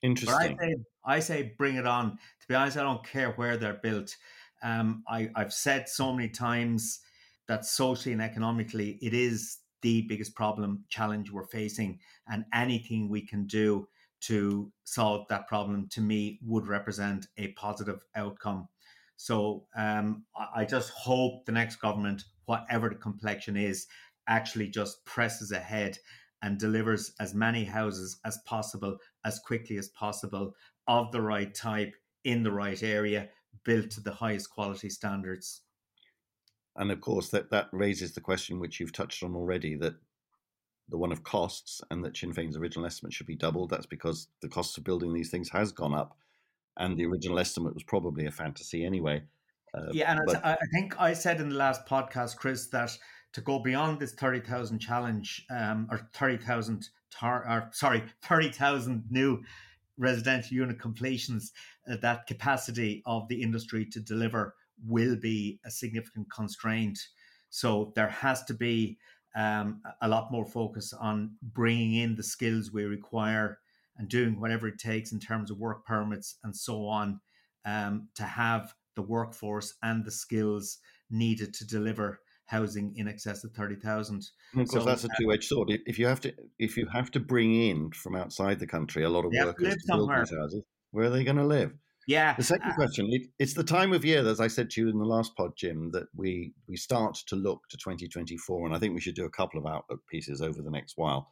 Interesting. 0.02 0.56
But 0.56 0.64
I 0.64 0.68
say, 0.68 0.76
I 1.04 1.20
say, 1.20 1.54
bring 1.58 1.76
it 1.76 1.86
on. 1.86 2.12
To 2.12 2.48
be 2.48 2.54
honest, 2.54 2.76
I 2.78 2.82
don't 2.82 3.04
care 3.04 3.32
where 3.32 3.56
they're 3.56 3.80
built. 3.82 4.16
Um, 4.62 5.02
I, 5.08 5.30
I've 5.34 5.52
said 5.52 5.88
so 5.88 6.12
many 6.12 6.28
times 6.28 7.00
that 7.46 7.64
socially 7.64 8.12
and 8.12 8.22
economically, 8.22 8.98
it 9.00 9.14
is 9.14 9.58
the 9.82 10.02
biggest 10.02 10.34
problem 10.34 10.84
challenge 10.88 11.30
we're 11.30 11.46
facing, 11.46 12.00
and 12.26 12.44
anything 12.52 13.08
we 13.08 13.22
can 13.22 13.46
do 13.46 13.88
to 14.20 14.72
solve 14.84 15.26
that 15.28 15.46
problem, 15.46 15.88
to 15.90 16.00
me, 16.00 16.40
would 16.44 16.66
represent 16.66 17.26
a 17.36 17.48
positive 17.52 18.02
outcome. 18.16 18.68
So 19.16 19.64
um, 19.76 20.24
I 20.54 20.64
just 20.64 20.90
hope 20.90 21.44
the 21.44 21.52
next 21.52 21.76
government, 21.76 22.24
whatever 22.46 22.88
the 22.88 22.96
complexion 22.96 23.56
is, 23.56 23.86
actually 24.28 24.68
just 24.68 25.04
presses 25.04 25.52
ahead 25.52 25.98
and 26.42 26.58
delivers 26.58 27.12
as 27.18 27.34
many 27.34 27.64
houses 27.64 28.18
as 28.24 28.38
possible 28.46 28.96
as 29.24 29.38
quickly 29.40 29.76
as 29.76 29.88
possible 29.88 30.54
of 30.86 31.10
the 31.12 31.20
right 31.20 31.54
type 31.54 31.94
in 32.24 32.42
the 32.42 32.52
right 32.52 32.82
area 32.82 33.28
built 33.64 33.90
to 33.90 34.00
the 34.00 34.12
highest 34.12 34.50
quality 34.50 34.90
standards. 34.90 35.62
And 36.76 36.90
of 36.90 37.00
course 37.00 37.28
that 37.30 37.50
that 37.50 37.68
raises 37.72 38.12
the 38.12 38.20
question 38.20 38.60
which 38.60 38.78
you've 38.78 38.92
touched 38.92 39.22
on 39.22 39.34
already 39.34 39.74
that 39.76 39.94
the 40.88 40.98
one 40.98 41.12
of 41.12 41.22
costs 41.22 41.80
and 41.90 42.04
that 42.04 42.16
Sinn 42.16 42.32
Féin's 42.32 42.56
original 42.56 42.86
estimate 42.86 43.12
should 43.12 43.26
be 43.26 43.36
doubled 43.36 43.70
that's 43.70 43.86
because 43.86 44.28
the 44.40 44.48
cost 44.48 44.78
of 44.78 44.84
building 44.84 45.12
these 45.12 45.30
things 45.30 45.50
has 45.50 45.72
gone 45.72 45.94
up 45.94 46.16
and 46.78 46.96
the 46.96 47.04
original 47.04 47.38
estimate 47.38 47.74
was 47.74 47.82
probably 47.82 48.26
a 48.26 48.30
fantasy 48.30 48.84
anyway 48.84 49.22
uh, 49.74 49.90
yeah 49.92 50.12
and 50.12 50.20
but, 50.24 50.44
I 50.44 50.56
think 50.72 50.98
I 50.98 51.12
said 51.12 51.40
in 51.40 51.50
the 51.50 51.56
last 51.56 51.84
podcast 51.86 52.36
Chris 52.36 52.68
that 52.68 52.96
to 53.34 53.40
go 53.40 53.58
beyond 53.58 54.00
this 54.00 54.14
30,000 54.14 54.78
challenge 54.78 55.44
um, 55.50 55.88
or 55.90 56.08
30,000 56.14 56.88
tar- 57.10 57.44
or 57.46 57.68
sorry 57.72 58.04
30,000 58.22 59.04
new 59.10 59.42
residential 59.98 60.56
unit 60.56 60.78
completions 60.78 61.52
uh, 61.90 61.96
that 62.00 62.26
capacity 62.26 63.02
of 63.04 63.28
the 63.28 63.42
industry 63.42 63.84
to 63.84 64.00
deliver 64.00 64.54
will 64.86 65.16
be 65.16 65.58
a 65.66 65.70
significant 65.70 66.30
constraint. 66.32 66.98
So 67.50 67.92
there 67.96 68.08
has 68.08 68.44
to 68.44 68.54
be 68.54 68.98
um, 69.36 69.82
a 70.00 70.08
lot 70.08 70.32
more 70.32 70.46
focus 70.46 70.92
on 70.92 71.36
bringing 71.42 71.94
in 71.94 72.14
the 72.14 72.22
skills 72.22 72.72
we 72.72 72.84
require 72.84 73.58
and 73.96 74.08
doing 74.08 74.40
whatever 74.40 74.68
it 74.68 74.78
takes 74.78 75.12
in 75.12 75.20
terms 75.20 75.50
of 75.50 75.58
work 75.58 75.84
permits 75.84 76.36
and 76.44 76.56
so 76.56 76.86
on 76.86 77.20
um, 77.64 78.08
to 78.14 78.22
have 78.22 78.74
the 78.94 79.02
workforce 79.02 79.74
and 79.82 80.04
the 80.04 80.10
skills 80.10 80.78
needed 81.10 81.52
to 81.54 81.66
deliver 81.66 82.20
housing 82.48 82.94
in 82.96 83.06
excess 83.06 83.44
of 83.44 83.52
thirty 83.52 83.76
thousand. 83.76 84.24
Of 84.56 84.68
course, 84.68 84.70
so, 84.70 84.84
that's 84.84 85.04
a 85.04 85.08
two-edged 85.20 85.44
sword. 85.44 85.70
If 85.86 85.98
you 85.98 86.06
have 86.06 86.20
to, 86.22 86.34
if 86.58 86.76
you 86.76 86.86
have 86.86 87.10
to 87.12 87.20
bring 87.20 87.54
in 87.54 87.92
from 87.92 88.16
outside 88.16 88.58
the 88.58 88.66
country 88.66 89.04
a 89.04 89.08
lot 89.08 89.24
of 89.24 89.32
workers 89.32 89.74
to, 89.74 89.80
to 89.80 89.96
build 89.96 90.10
these 90.10 90.36
houses, 90.36 90.62
where 90.90 91.06
are 91.06 91.10
they 91.10 91.24
going 91.24 91.36
to 91.36 91.46
live? 91.46 91.72
Yeah. 92.06 92.34
The 92.34 92.42
second 92.42 92.70
uh, 92.70 92.74
question: 92.74 93.08
it, 93.12 93.28
it's 93.38 93.54
the 93.54 93.62
time 93.62 93.92
of 93.92 94.04
year, 94.04 94.26
as 94.26 94.40
I 94.40 94.48
said 94.48 94.70
to 94.70 94.80
you 94.80 94.88
in 94.88 94.98
the 94.98 95.04
last 95.04 95.36
pod, 95.36 95.52
Jim, 95.56 95.90
that 95.92 96.08
we 96.16 96.54
we 96.66 96.76
start 96.76 97.16
to 97.26 97.36
look 97.36 97.68
to 97.68 97.76
2024, 97.76 98.66
and 98.66 98.74
I 98.74 98.78
think 98.78 98.94
we 98.94 99.00
should 99.00 99.14
do 99.14 99.26
a 99.26 99.30
couple 99.30 99.60
of 99.60 99.66
outlook 99.66 100.00
pieces 100.10 100.40
over 100.40 100.62
the 100.62 100.70
next 100.70 100.96
while. 100.96 101.30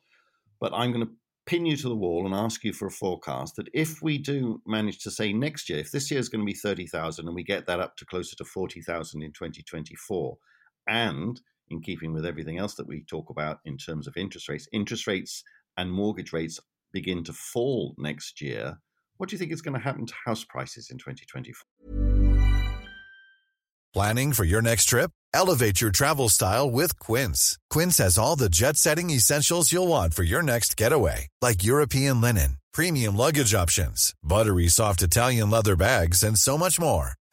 But 0.60 0.72
I'm 0.74 0.92
going 0.92 1.06
to 1.06 1.12
pin 1.46 1.64
you 1.64 1.76
to 1.76 1.88
the 1.88 1.96
wall 1.96 2.26
and 2.26 2.34
ask 2.34 2.64
you 2.64 2.72
for 2.72 2.86
a 2.86 2.90
forecast 2.90 3.56
that 3.56 3.68
if 3.72 4.02
we 4.02 4.18
do 4.18 4.60
manage 4.66 4.98
to 4.98 5.10
say 5.10 5.32
next 5.32 5.70
year, 5.70 5.78
if 5.78 5.92
this 5.92 6.10
year 6.10 6.20
is 6.20 6.28
going 6.28 6.44
to 6.44 6.52
be 6.52 6.58
30,000 6.58 7.26
and 7.26 7.34
we 7.34 7.44
get 7.44 7.66
that 7.66 7.80
up 7.80 7.96
to 7.96 8.04
closer 8.04 8.36
to 8.36 8.44
40,000 8.44 9.22
in 9.22 9.32
2024, 9.32 10.36
and 10.86 11.40
in 11.68 11.80
keeping 11.80 12.12
with 12.12 12.26
everything 12.26 12.58
else 12.58 12.74
that 12.74 12.86
we 12.86 13.04
talk 13.04 13.30
about 13.30 13.58
in 13.64 13.76
terms 13.76 14.06
of 14.06 14.16
interest 14.16 14.48
rates, 14.48 14.68
interest 14.72 15.06
rates 15.06 15.42
and 15.76 15.90
mortgage 15.90 16.32
rates 16.32 16.60
begin 16.92 17.24
to 17.24 17.32
fall 17.32 17.94
next 17.98 18.40
year, 18.40 18.78
what 19.16 19.28
do 19.28 19.34
you 19.34 19.38
think 19.38 19.52
is 19.52 19.62
going 19.62 19.74
to 19.74 19.80
happen 19.80 20.06
to 20.06 20.14
house 20.24 20.44
prices 20.44 20.90
in 20.90 20.98
2024? 20.98 21.54
Planning 23.92 24.32
for 24.32 24.44
your 24.44 24.60
next 24.60 24.84
trip? 24.86 25.10
Elevate 25.32 25.80
your 25.80 25.90
travel 25.90 26.28
style 26.28 26.70
with 26.70 26.98
Quince. 26.98 27.58
Quince 27.70 27.98
has 27.98 28.18
all 28.18 28.36
the 28.36 28.50
jet 28.50 28.76
setting 28.76 29.10
essentials 29.10 29.72
you'll 29.72 29.88
want 29.88 30.14
for 30.14 30.22
your 30.22 30.42
next 30.42 30.76
getaway, 30.76 31.28
like 31.40 31.64
European 31.64 32.20
linen, 32.20 32.58
premium 32.72 33.16
luggage 33.16 33.54
options, 33.54 34.14
buttery 34.22 34.68
soft 34.68 35.02
Italian 35.02 35.50
leather 35.50 35.76
bags, 35.76 36.22
and 36.22 36.38
so 36.38 36.58
much 36.58 36.78
more. 36.78 37.12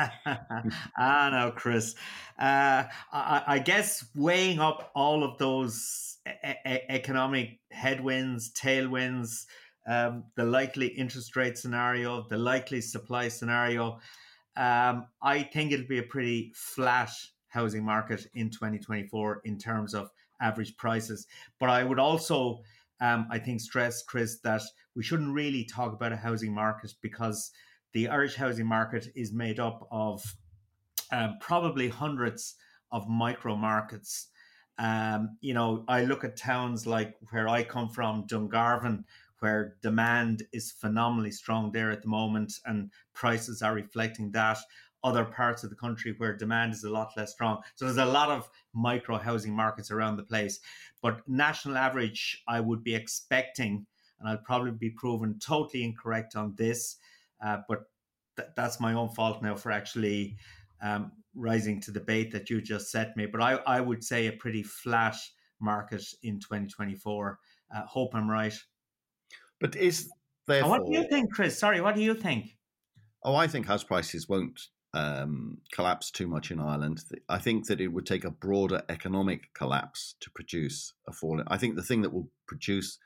ah, 0.98 1.30
no, 1.32 1.52
Chris. 1.54 1.94
Uh, 2.38 2.84
I, 3.12 3.42
I, 3.46 3.58
guess 3.58 4.04
weighing 4.14 4.60
up 4.60 4.90
all 4.94 5.24
of 5.24 5.38
those 5.38 6.18
e- 6.26 6.50
e- 6.66 6.78
economic 6.88 7.60
headwinds, 7.70 8.52
tailwinds, 8.52 9.44
um, 9.86 10.24
the 10.36 10.44
likely 10.44 10.86
interest 10.86 11.36
rate 11.36 11.58
scenario, 11.58 12.26
the 12.28 12.38
likely 12.38 12.80
supply 12.80 13.28
scenario, 13.28 13.98
um, 14.56 15.06
I 15.22 15.42
think 15.42 15.72
it'll 15.72 15.86
be 15.86 15.98
a 15.98 16.04
pretty 16.04 16.52
flat 16.54 17.10
housing 17.48 17.84
market 17.84 18.26
in 18.34 18.50
2024 18.50 19.42
in 19.44 19.58
terms 19.58 19.94
of 19.94 20.10
average 20.40 20.76
prices. 20.76 21.26
But 21.58 21.70
I 21.70 21.84
would 21.84 21.98
also, 21.98 22.60
um, 23.00 23.26
I 23.30 23.38
think, 23.38 23.60
stress, 23.60 24.02
Chris, 24.02 24.38
that 24.44 24.62
we 24.94 25.02
shouldn't 25.02 25.34
really 25.34 25.64
talk 25.64 25.92
about 25.92 26.12
a 26.12 26.16
housing 26.16 26.54
market 26.54 26.94
because 27.02 27.50
the 27.92 28.08
Irish 28.08 28.34
housing 28.34 28.66
market 28.66 29.08
is 29.14 29.32
made 29.32 29.60
up 29.60 29.86
of 29.90 30.22
um, 31.12 31.36
probably 31.40 31.88
hundreds 31.88 32.54
of 32.92 33.08
micro 33.08 33.56
markets. 33.56 34.28
Um, 34.78 35.36
you 35.40 35.54
know, 35.54 35.84
I 35.88 36.04
look 36.04 36.24
at 36.24 36.36
towns 36.36 36.86
like 36.86 37.16
where 37.30 37.48
I 37.48 37.62
come 37.62 37.90
from, 37.90 38.26
Dungarvan, 38.26 39.04
where 39.40 39.76
demand 39.82 40.44
is 40.52 40.72
phenomenally 40.72 41.30
strong 41.30 41.72
there 41.72 41.90
at 41.90 42.02
the 42.02 42.08
moment 42.08 42.52
and 42.66 42.90
prices 43.12 43.62
are 43.62 43.74
reflecting 43.74 44.30
that. 44.32 44.58
Other 45.02 45.24
parts 45.24 45.64
of 45.64 45.70
the 45.70 45.76
country 45.76 46.14
where 46.18 46.36
demand 46.36 46.74
is 46.74 46.84
a 46.84 46.90
lot 46.90 47.12
less 47.16 47.32
strong. 47.32 47.62
So 47.74 47.86
there's 47.86 47.96
a 47.96 48.04
lot 48.04 48.30
of 48.30 48.48
micro 48.74 49.16
housing 49.16 49.54
markets 49.54 49.90
around 49.90 50.16
the 50.16 50.22
place. 50.22 50.60
But 51.00 51.26
national 51.26 51.78
average, 51.78 52.42
I 52.46 52.60
would 52.60 52.84
be 52.84 52.94
expecting, 52.94 53.86
and 54.18 54.28
I'll 54.28 54.44
probably 54.44 54.72
be 54.72 54.90
proven 54.90 55.38
totally 55.38 55.84
incorrect 55.84 56.36
on 56.36 56.54
this, 56.56 56.96
uh, 57.42 57.58
but 57.68 57.82
th- 58.36 58.50
that's 58.56 58.80
my 58.80 58.94
own 58.94 59.08
fault 59.08 59.42
now 59.42 59.56
for 59.56 59.70
actually 59.70 60.36
um, 60.82 61.12
rising 61.34 61.80
to 61.82 61.90
the 61.90 62.00
bait 62.00 62.32
that 62.32 62.50
you 62.50 62.60
just 62.60 62.90
set 62.90 63.16
me. 63.16 63.26
But 63.26 63.42
I, 63.42 63.54
I 63.66 63.80
would 63.80 64.04
say 64.04 64.26
a 64.26 64.32
pretty 64.32 64.62
flat 64.62 65.16
market 65.60 66.04
in 66.22 66.40
2024. 66.40 67.38
Uh, 67.74 67.82
hope 67.86 68.14
I'm 68.14 68.30
right. 68.30 68.54
But 69.60 69.76
is 69.76 70.08
there? 70.46 70.66
What 70.66 70.86
do 70.86 70.92
you 70.92 71.06
think, 71.08 71.32
Chris? 71.32 71.58
Sorry, 71.58 71.80
what 71.80 71.94
do 71.94 72.02
you 72.02 72.14
think? 72.14 72.56
Oh, 73.22 73.34
I 73.34 73.46
think 73.46 73.66
house 73.66 73.84
prices 73.84 74.28
won't 74.28 74.58
um, 74.94 75.58
collapse 75.72 76.10
too 76.10 76.26
much 76.26 76.50
in 76.50 76.58
Ireland. 76.58 77.04
I 77.28 77.38
think 77.38 77.66
that 77.66 77.80
it 77.80 77.88
would 77.88 78.06
take 78.06 78.24
a 78.24 78.30
broader 78.30 78.82
economic 78.88 79.52
collapse 79.54 80.14
to 80.20 80.30
produce 80.30 80.94
a 81.06 81.12
fall. 81.12 81.40
In, 81.40 81.46
I 81.48 81.58
think 81.58 81.76
the 81.76 81.82
thing 81.82 82.02
that 82.02 82.12
will 82.12 82.28
produce 82.46 82.98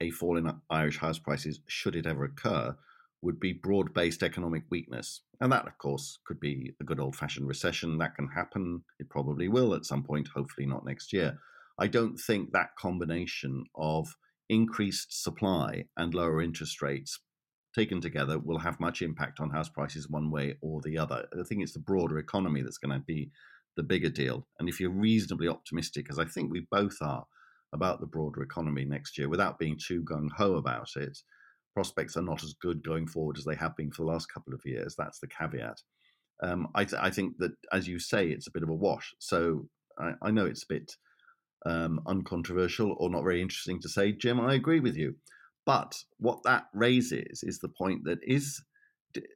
a 0.00 0.10
fall 0.10 0.36
in 0.36 0.52
Irish 0.68 0.98
house 0.98 1.18
prices, 1.18 1.60
should 1.66 1.94
it 1.94 2.06
ever 2.06 2.24
occur, 2.24 2.76
would 3.22 3.38
be 3.38 3.52
broad 3.52 3.92
based 3.92 4.22
economic 4.22 4.64
weakness. 4.70 5.22
And 5.40 5.52
that, 5.52 5.66
of 5.66 5.76
course, 5.78 6.18
could 6.26 6.40
be 6.40 6.74
a 6.80 6.84
good 6.84 7.00
old 7.00 7.16
fashioned 7.16 7.48
recession. 7.48 7.98
That 7.98 8.14
can 8.14 8.28
happen. 8.28 8.82
It 8.98 9.10
probably 9.10 9.48
will 9.48 9.74
at 9.74 9.84
some 9.84 10.02
point, 10.02 10.28
hopefully 10.34 10.66
not 10.66 10.84
next 10.86 11.12
year. 11.12 11.38
I 11.78 11.86
don't 11.86 12.16
think 12.18 12.52
that 12.52 12.76
combination 12.78 13.64
of 13.74 14.14
increased 14.48 15.22
supply 15.22 15.84
and 15.96 16.12
lower 16.12 16.42
interest 16.42 16.82
rates 16.82 17.20
taken 17.74 18.00
together 18.00 18.38
will 18.38 18.58
have 18.58 18.80
much 18.80 19.00
impact 19.00 19.40
on 19.40 19.50
house 19.50 19.68
prices 19.68 20.08
one 20.08 20.30
way 20.30 20.56
or 20.60 20.80
the 20.82 20.98
other. 20.98 21.26
I 21.32 21.42
think 21.44 21.62
it's 21.62 21.72
the 21.72 21.78
broader 21.78 22.18
economy 22.18 22.62
that's 22.62 22.78
going 22.78 22.98
to 22.98 23.04
be 23.04 23.30
the 23.76 23.82
bigger 23.82 24.10
deal. 24.10 24.46
And 24.58 24.68
if 24.68 24.80
you're 24.80 24.90
reasonably 24.90 25.48
optimistic, 25.48 26.08
as 26.10 26.18
I 26.18 26.24
think 26.24 26.50
we 26.50 26.66
both 26.70 26.96
are, 27.00 27.26
about 27.72 28.00
the 28.00 28.06
broader 28.06 28.42
economy 28.42 28.84
next 28.84 29.16
year, 29.16 29.28
without 29.28 29.58
being 29.58 29.78
too 29.78 30.02
gung 30.02 30.28
ho 30.36 30.54
about 30.54 30.88
it, 30.96 31.16
prospects 31.74 32.16
are 32.16 32.22
not 32.22 32.42
as 32.42 32.54
good 32.54 32.82
going 32.82 33.06
forward 33.06 33.38
as 33.38 33.44
they 33.44 33.54
have 33.54 33.76
been 33.76 33.90
for 33.90 34.02
the 34.02 34.10
last 34.10 34.32
couple 34.32 34.54
of 34.54 34.60
years. 34.64 34.94
That's 34.96 35.18
the 35.20 35.28
caveat. 35.28 35.78
Um, 36.42 36.68
I, 36.74 36.84
th- 36.84 37.00
I, 37.02 37.10
think 37.10 37.36
that, 37.38 37.52
as 37.72 37.86
you 37.86 37.98
say, 37.98 38.28
it's 38.28 38.46
a 38.46 38.52
bit 38.52 38.62
of 38.62 38.70
a 38.70 38.74
wash. 38.74 39.14
So 39.18 39.68
I, 39.98 40.12
I 40.22 40.30
know 40.30 40.46
it's 40.46 40.62
a 40.62 40.72
bit 40.72 40.92
um, 41.66 42.00
uncontroversial 42.06 42.96
or 42.98 43.10
not 43.10 43.22
very 43.22 43.42
interesting 43.42 43.80
to 43.82 43.88
say, 43.88 44.12
Jim, 44.12 44.40
I 44.40 44.54
agree 44.54 44.80
with 44.80 44.96
you. 44.96 45.16
But 45.66 45.94
what 46.18 46.42
that 46.44 46.64
raises 46.72 47.42
is 47.42 47.58
the 47.58 47.68
point 47.68 48.04
that 48.04 48.18
is 48.22 48.62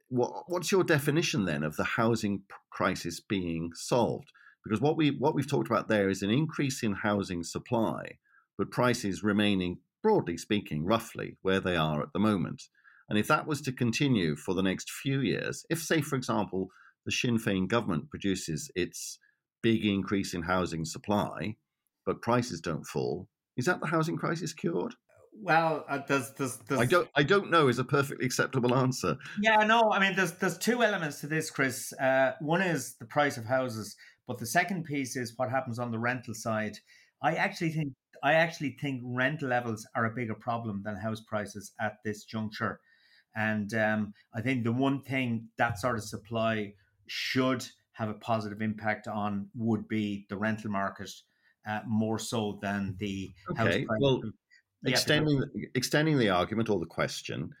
what, 0.09 0.31
what's 0.47 0.71
your 0.71 0.83
definition 0.83 1.45
then 1.45 1.63
of 1.63 1.75
the 1.75 1.83
housing 1.83 2.43
crisis 2.71 3.19
being 3.19 3.71
solved? 3.73 4.31
Because 4.63 4.81
what 4.81 4.97
we 4.97 5.11
what 5.11 5.35
we've 5.35 5.49
talked 5.49 5.69
about 5.69 5.87
there 5.87 6.09
is 6.09 6.23
an 6.23 6.31
increase 6.31 6.81
in 6.81 6.93
housing 6.93 7.43
supply, 7.43 8.17
but 8.57 8.71
prices 8.71 9.23
remaining 9.23 9.77
broadly 10.05 10.37
speaking, 10.37 10.85
roughly 10.85 11.35
where 11.41 11.59
they 11.59 11.75
are 11.75 12.03
at 12.03 12.13
the 12.13 12.19
moment. 12.19 12.61
And 13.09 13.17
if 13.17 13.27
that 13.27 13.47
was 13.47 13.59
to 13.61 13.71
continue 13.71 14.35
for 14.35 14.53
the 14.53 14.61
next 14.61 14.91
few 14.91 15.19
years, 15.19 15.65
if, 15.67 15.81
say, 15.81 16.01
for 16.01 16.15
example, 16.15 16.67
the 17.07 17.11
Sinn 17.11 17.39
Féin 17.39 17.67
government 17.67 18.11
produces 18.11 18.69
its 18.75 19.17
big 19.63 19.83
increase 19.83 20.35
in 20.35 20.43
housing 20.43 20.85
supply, 20.85 21.55
but 22.05 22.21
prices 22.21 22.61
don't 22.61 22.85
fall. 22.85 23.27
Is 23.57 23.65
that 23.65 23.79
the 23.79 23.87
housing 23.87 24.15
crisis 24.15 24.53
cured? 24.53 24.93
Well, 25.41 25.83
uh, 25.89 26.01
there's, 26.07 26.29
there's, 26.33 26.57
there's, 26.69 26.81
I 26.81 26.85
don't 26.85 27.09
I 27.15 27.23
don't 27.23 27.49
know 27.49 27.67
is 27.67 27.79
a 27.79 27.83
perfectly 27.83 28.27
acceptable 28.27 28.75
answer. 28.75 29.17
Yeah, 29.41 29.65
no, 29.65 29.91
I 29.91 29.99
mean 29.99 30.15
there's 30.15 30.33
there's 30.33 30.59
two 30.59 30.83
elements 30.83 31.19
to 31.21 31.27
this, 31.27 31.49
Chris. 31.49 31.91
Uh, 31.93 32.33
one 32.41 32.61
is 32.61 32.95
the 32.99 33.05
price 33.05 33.37
of 33.37 33.45
houses, 33.45 33.95
but 34.27 34.37
the 34.37 34.45
second 34.45 34.85
piece 34.85 35.15
is 35.15 35.33
what 35.35 35.49
happens 35.49 35.79
on 35.79 35.91
the 35.91 35.99
rental 35.99 36.35
side. 36.35 36.77
I 37.21 37.35
actually 37.35 37.71
think 37.71 37.93
I 38.25 38.33
actually 38.33 38.75
think 38.81 39.03
rent 39.05 39.43
levels 39.43 39.87
are 39.95 40.05
a 40.05 40.15
bigger 40.15 40.33
problem 40.33 40.81
than 40.83 40.95
house 40.95 41.21
prices 41.21 41.73
at 41.79 41.97
this 42.03 42.23
juncture, 42.25 42.79
and 43.35 43.71
um, 43.75 44.13
I 44.33 44.41
think 44.41 44.63
the 44.63 44.71
one 44.71 45.03
thing 45.03 45.49
that 45.59 45.77
sort 45.77 45.95
of 45.95 46.03
supply 46.03 46.73
should 47.05 47.63
have 47.93 48.09
a 48.09 48.15
positive 48.15 48.63
impact 48.63 49.07
on 49.07 49.47
would 49.55 49.87
be 49.87 50.25
the 50.27 50.37
rental 50.37 50.71
market 50.71 51.11
uh, 51.69 51.81
more 51.85 52.17
so 52.17 52.57
than 52.63 52.95
the 52.99 53.31
okay. 53.51 53.85
Well, 53.99 54.23
extending 54.83 55.39
the, 55.39 55.67
extending 55.75 56.17
the 56.17 56.29
argument 56.29 56.69
or 56.69 56.79
the 56.79 56.87
question, 56.87 57.51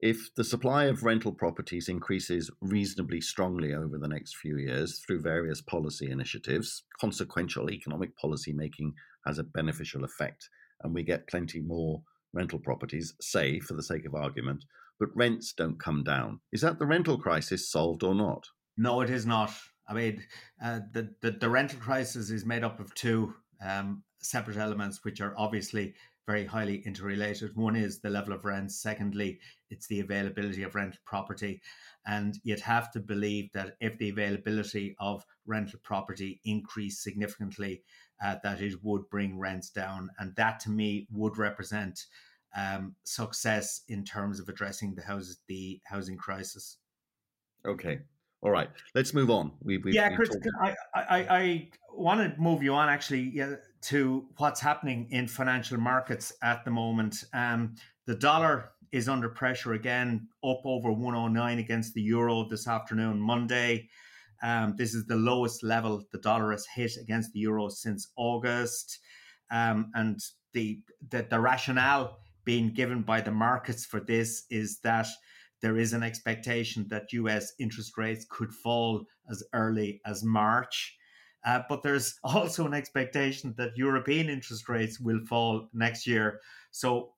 if 0.00 0.34
the 0.34 0.44
supply 0.44 0.84
of 0.84 1.02
rental 1.02 1.32
properties 1.32 1.88
increases 1.88 2.50
reasonably 2.60 3.22
strongly 3.22 3.72
over 3.72 3.96
the 3.96 4.08
next 4.08 4.36
few 4.36 4.58
years 4.58 4.98
through 4.98 5.22
various 5.22 5.62
policy 5.62 6.10
initiatives, 6.10 6.84
consequential 7.00 7.70
economic 7.70 8.14
policy 8.18 8.52
making 8.52 8.92
has 9.26 9.38
a 9.38 9.44
beneficial 9.44 10.04
effect, 10.04 10.48
and 10.82 10.94
we 10.94 11.02
get 11.02 11.28
plenty 11.28 11.60
more 11.60 12.02
rental 12.32 12.58
properties, 12.58 13.14
say, 13.20 13.60
for 13.60 13.74
the 13.74 13.82
sake 13.82 14.06
of 14.06 14.14
argument, 14.14 14.64
but 14.98 15.08
rents 15.14 15.52
don't 15.52 15.80
come 15.80 16.04
down. 16.04 16.40
Is 16.52 16.60
that 16.60 16.78
the 16.78 16.86
rental 16.86 17.18
crisis 17.18 17.70
solved 17.70 18.02
or 18.02 18.14
not? 18.14 18.46
No, 18.76 19.00
it 19.00 19.10
is 19.10 19.26
not. 19.26 19.52
I 19.88 19.94
mean, 19.94 20.22
uh, 20.64 20.80
the, 20.92 21.14
the, 21.20 21.32
the 21.32 21.50
rental 21.50 21.80
crisis 21.80 22.30
is 22.30 22.46
made 22.46 22.62
up 22.62 22.78
of 22.78 22.94
two 22.94 23.34
um, 23.64 24.04
separate 24.20 24.56
elements, 24.56 25.00
which 25.04 25.20
are 25.20 25.34
obviously 25.36 25.94
very 26.26 26.46
highly 26.46 26.76
interrelated. 26.86 27.56
One 27.56 27.74
is 27.74 28.00
the 28.00 28.10
level 28.10 28.32
of 28.32 28.44
rents. 28.44 28.80
Secondly, 28.80 29.40
it's 29.68 29.88
the 29.88 30.00
availability 30.00 30.62
of 30.62 30.76
rental 30.76 31.00
property. 31.04 31.60
And 32.06 32.38
you'd 32.44 32.60
have 32.60 32.92
to 32.92 33.00
believe 33.00 33.50
that 33.52 33.76
if 33.80 33.98
the 33.98 34.10
availability 34.10 34.94
of 35.00 35.24
rental 35.46 35.80
property 35.82 36.40
increased 36.44 37.02
significantly, 37.02 37.82
uh, 38.22 38.36
that 38.42 38.60
it 38.60 38.74
would 38.82 39.08
bring 39.10 39.38
rents 39.38 39.70
down. 39.70 40.10
And 40.18 40.34
that 40.36 40.60
to 40.60 40.70
me 40.70 41.06
would 41.10 41.38
represent 41.38 42.06
um, 42.56 42.94
success 43.04 43.82
in 43.88 44.04
terms 44.04 44.40
of 44.40 44.48
addressing 44.48 44.94
the 44.94 45.02
house, 45.02 45.36
the 45.48 45.80
housing 45.84 46.16
crisis. 46.16 46.78
Okay. 47.66 48.00
All 48.42 48.50
right. 48.50 48.70
Let's 48.94 49.12
move 49.12 49.30
on. 49.30 49.52
We, 49.62 49.78
we 49.78 49.92
yeah, 49.92 50.14
Chris, 50.14 50.30
I, 50.62 50.74
I, 50.94 51.18
I 51.18 51.68
want 51.92 52.20
to 52.20 52.40
move 52.40 52.62
you 52.62 52.72
on 52.72 52.88
actually 52.88 53.30
yeah, 53.34 53.56
to 53.82 54.26
what's 54.38 54.60
happening 54.60 55.08
in 55.10 55.28
financial 55.28 55.78
markets 55.78 56.32
at 56.42 56.64
the 56.64 56.70
moment. 56.70 57.24
Um, 57.34 57.74
the 58.06 58.14
dollar 58.14 58.72
is 58.92 59.08
under 59.08 59.28
pressure 59.28 59.74
again, 59.74 60.28
up 60.42 60.62
over 60.64 60.90
109 60.90 61.58
against 61.58 61.94
the 61.94 62.02
euro 62.02 62.48
this 62.48 62.66
afternoon, 62.66 63.20
Monday. 63.20 63.88
Um, 64.42 64.74
this 64.76 64.94
is 64.94 65.06
the 65.06 65.16
lowest 65.16 65.62
level 65.62 66.02
the 66.12 66.18
dollar 66.18 66.52
has 66.52 66.66
hit 66.74 66.92
against 67.00 67.32
the 67.32 67.40
euro 67.40 67.68
since 67.68 68.12
August. 68.16 68.98
Um, 69.50 69.90
and 69.94 70.18
the, 70.52 70.80
the, 71.10 71.26
the 71.28 71.40
rationale 71.40 72.18
being 72.44 72.72
given 72.72 73.02
by 73.02 73.20
the 73.20 73.30
markets 73.30 73.84
for 73.84 74.00
this 74.00 74.44
is 74.50 74.80
that 74.80 75.06
there 75.60 75.76
is 75.76 75.92
an 75.92 76.02
expectation 76.02 76.86
that 76.88 77.12
US 77.12 77.52
interest 77.58 77.98
rates 77.98 78.26
could 78.30 78.52
fall 78.52 79.04
as 79.30 79.42
early 79.52 80.00
as 80.06 80.24
March. 80.24 80.96
Uh, 81.44 81.62
but 81.68 81.82
there's 81.82 82.18
also 82.24 82.66
an 82.66 82.74
expectation 82.74 83.54
that 83.58 83.76
European 83.76 84.28
interest 84.28 84.68
rates 84.68 84.98
will 85.00 85.20
fall 85.28 85.68
next 85.72 86.06
year. 86.06 86.40
So 86.70 87.12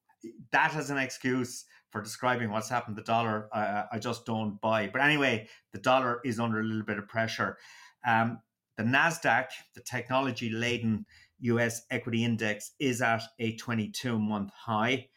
that 0.53 0.75
as 0.75 0.91
an 0.91 0.99
excuse 0.99 1.65
for 1.93 2.03
describing 2.03 2.51
what's 2.51 2.71
happened 2.71 2.97
the 2.97 3.03
dollar, 3.03 3.49
uh, 3.53 3.85
I 3.93 3.99
just 3.99 4.25
don't 4.25 4.61
buy. 4.61 4.89
But 4.91 5.03
anyway, 5.03 5.49
the 5.73 5.79
dollar 5.79 6.21
is 6.25 6.41
under 6.41 6.59
a 6.59 6.65
little 6.65 6.85
bit 6.85 6.99
of 6.99 7.07
pressure. 7.07 7.59
Um, 8.05 8.41
the 8.79 8.83
Nasdaq, 8.83 9.49
the 9.75 9.83
technology 9.83 10.51
laden 10.51 11.05
US 11.41 11.83
equity 11.91 12.25
index, 12.25 12.73
is 12.81 13.03
at 13.03 13.23
a 13.39 13.55
22 13.57 14.19
month 14.19 14.51
high. 14.55 15.09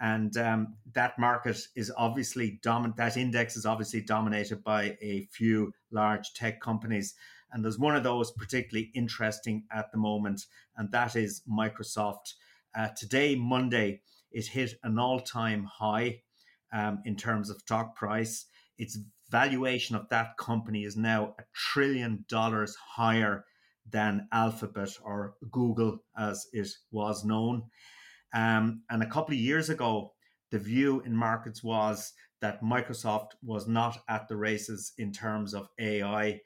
And 0.00 0.36
um, 0.36 0.76
that 0.92 1.18
market 1.18 1.58
is 1.74 1.90
obviously 1.96 2.60
dominant. 2.62 2.96
That 2.98 3.16
index 3.16 3.56
is 3.56 3.66
obviously 3.66 4.02
dominated 4.02 4.62
by 4.62 4.96
a 5.00 5.26
few 5.32 5.72
large 5.90 6.34
tech 6.34 6.60
companies. 6.60 7.14
And 7.50 7.64
there's 7.64 7.78
one 7.78 7.96
of 7.96 8.04
those 8.04 8.30
particularly 8.30 8.90
interesting 8.94 9.64
at 9.72 9.90
the 9.90 9.98
moment, 9.98 10.42
and 10.76 10.92
that 10.92 11.16
is 11.16 11.42
Microsoft. 11.50 12.34
Uh, 12.76 12.88
today, 12.96 13.34
Monday, 13.34 14.02
it 14.30 14.46
hit 14.46 14.74
an 14.82 14.98
all 14.98 15.20
time 15.20 15.64
high 15.64 16.20
um, 16.72 17.00
in 17.04 17.16
terms 17.16 17.50
of 17.50 17.58
stock 17.58 17.96
price. 17.96 18.46
Its 18.78 18.98
valuation 19.30 19.96
of 19.96 20.08
that 20.08 20.36
company 20.38 20.84
is 20.84 20.96
now 20.96 21.34
a 21.38 21.42
trillion 21.54 22.24
dollars 22.28 22.76
higher 22.76 23.44
than 23.90 24.28
Alphabet 24.32 24.90
or 25.02 25.34
Google, 25.50 25.98
as 26.16 26.46
it 26.52 26.68
was 26.90 27.24
known. 27.24 27.62
Um, 28.34 28.82
and 28.90 29.02
a 29.02 29.08
couple 29.08 29.34
of 29.34 29.40
years 29.40 29.70
ago, 29.70 30.12
the 30.50 30.58
view 30.58 31.00
in 31.00 31.14
markets 31.14 31.62
was 31.62 32.12
that 32.40 32.62
Microsoft 32.62 33.30
was 33.42 33.66
not 33.66 33.98
at 34.08 34.28
the 34.28 34.36
races 34.36 34.92
in 34.98 35.12
terms 35.12 35.54
of 35.54 35.68
AI 35.78 36.40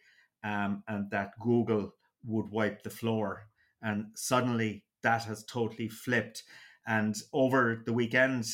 um, 0.44 0.82
and 0.88 1.10
that 1.10 1.38
Google 1.40 1.94
would 2.24 2.50
wipe 2.50 2.82
the 2.82 2.90
floor. 2.90 3.46
And 3.82 4.06
suddenly 4.14 4.84
that 5.02 5.24
has 5.24 5.44
totally 5.44 5.88
flipped. 5.88 6.44
And 6.86 7.14
over 7.32 7.82
the 7.84 7.92
weekend, 7.92 8.46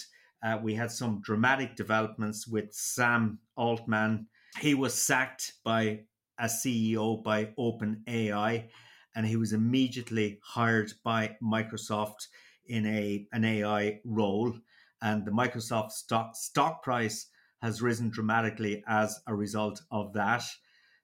uh, 0.42 0.58
we 0.62 0.74
had 0.74 0.90
some 0.90 1.20
dramatic 1.20 1.76
developments 1.76 2.46
with 2.46 2.72
Sam 2.72 3.38
Altman. 3.56 4.26
He 4.60 4.74
was 4.74 4.94
sacked 4.94 5.54
by 5.64 6.04
a 6.38 6.44
CEO 6.44 7.22
by 7.22 7.46
OpenAI, 7.58 8.68
and 9.16 9.26
he 9.26 9.36
was 9.36 9.52
immediately 9.52 10.38
hired 10.42 10.92
by 11.02 11.36
Microsoft 11.42 12.28
in 12.66 12.86
a 12.86 13.26
an 13.32 13.44
AI 13.44 14.00
role. 14.04 14.54
And 15.02 15.24
the 15.24 15.30
Microsoft 15.30 15.92
stock 15.92 16.36
stock 16.36 16.82
price 16.82 17.26
has 17.62 17.82
risen 17.82 18.10
dramatically 18.10 18.84
as 18.86 19.20
a 19.26 19.34
result 19.34 19.82
of 19.90 20.12
that. 20.12 20.44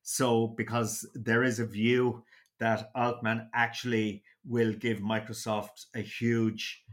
So, 0.03 0.49
because 0.49 1.09
there 1.15 1.43
is 1.43 1.59
a 1.59 1.67
view 1.67 2.23
that 2.61 2.91
Altman 2.95 3.49
actually 3.55 4.23
will 4.45 4.73
give 4.73 4.99
Microsoft 4.99 5.87
a 5.95 6.01
huge 6.01 6.85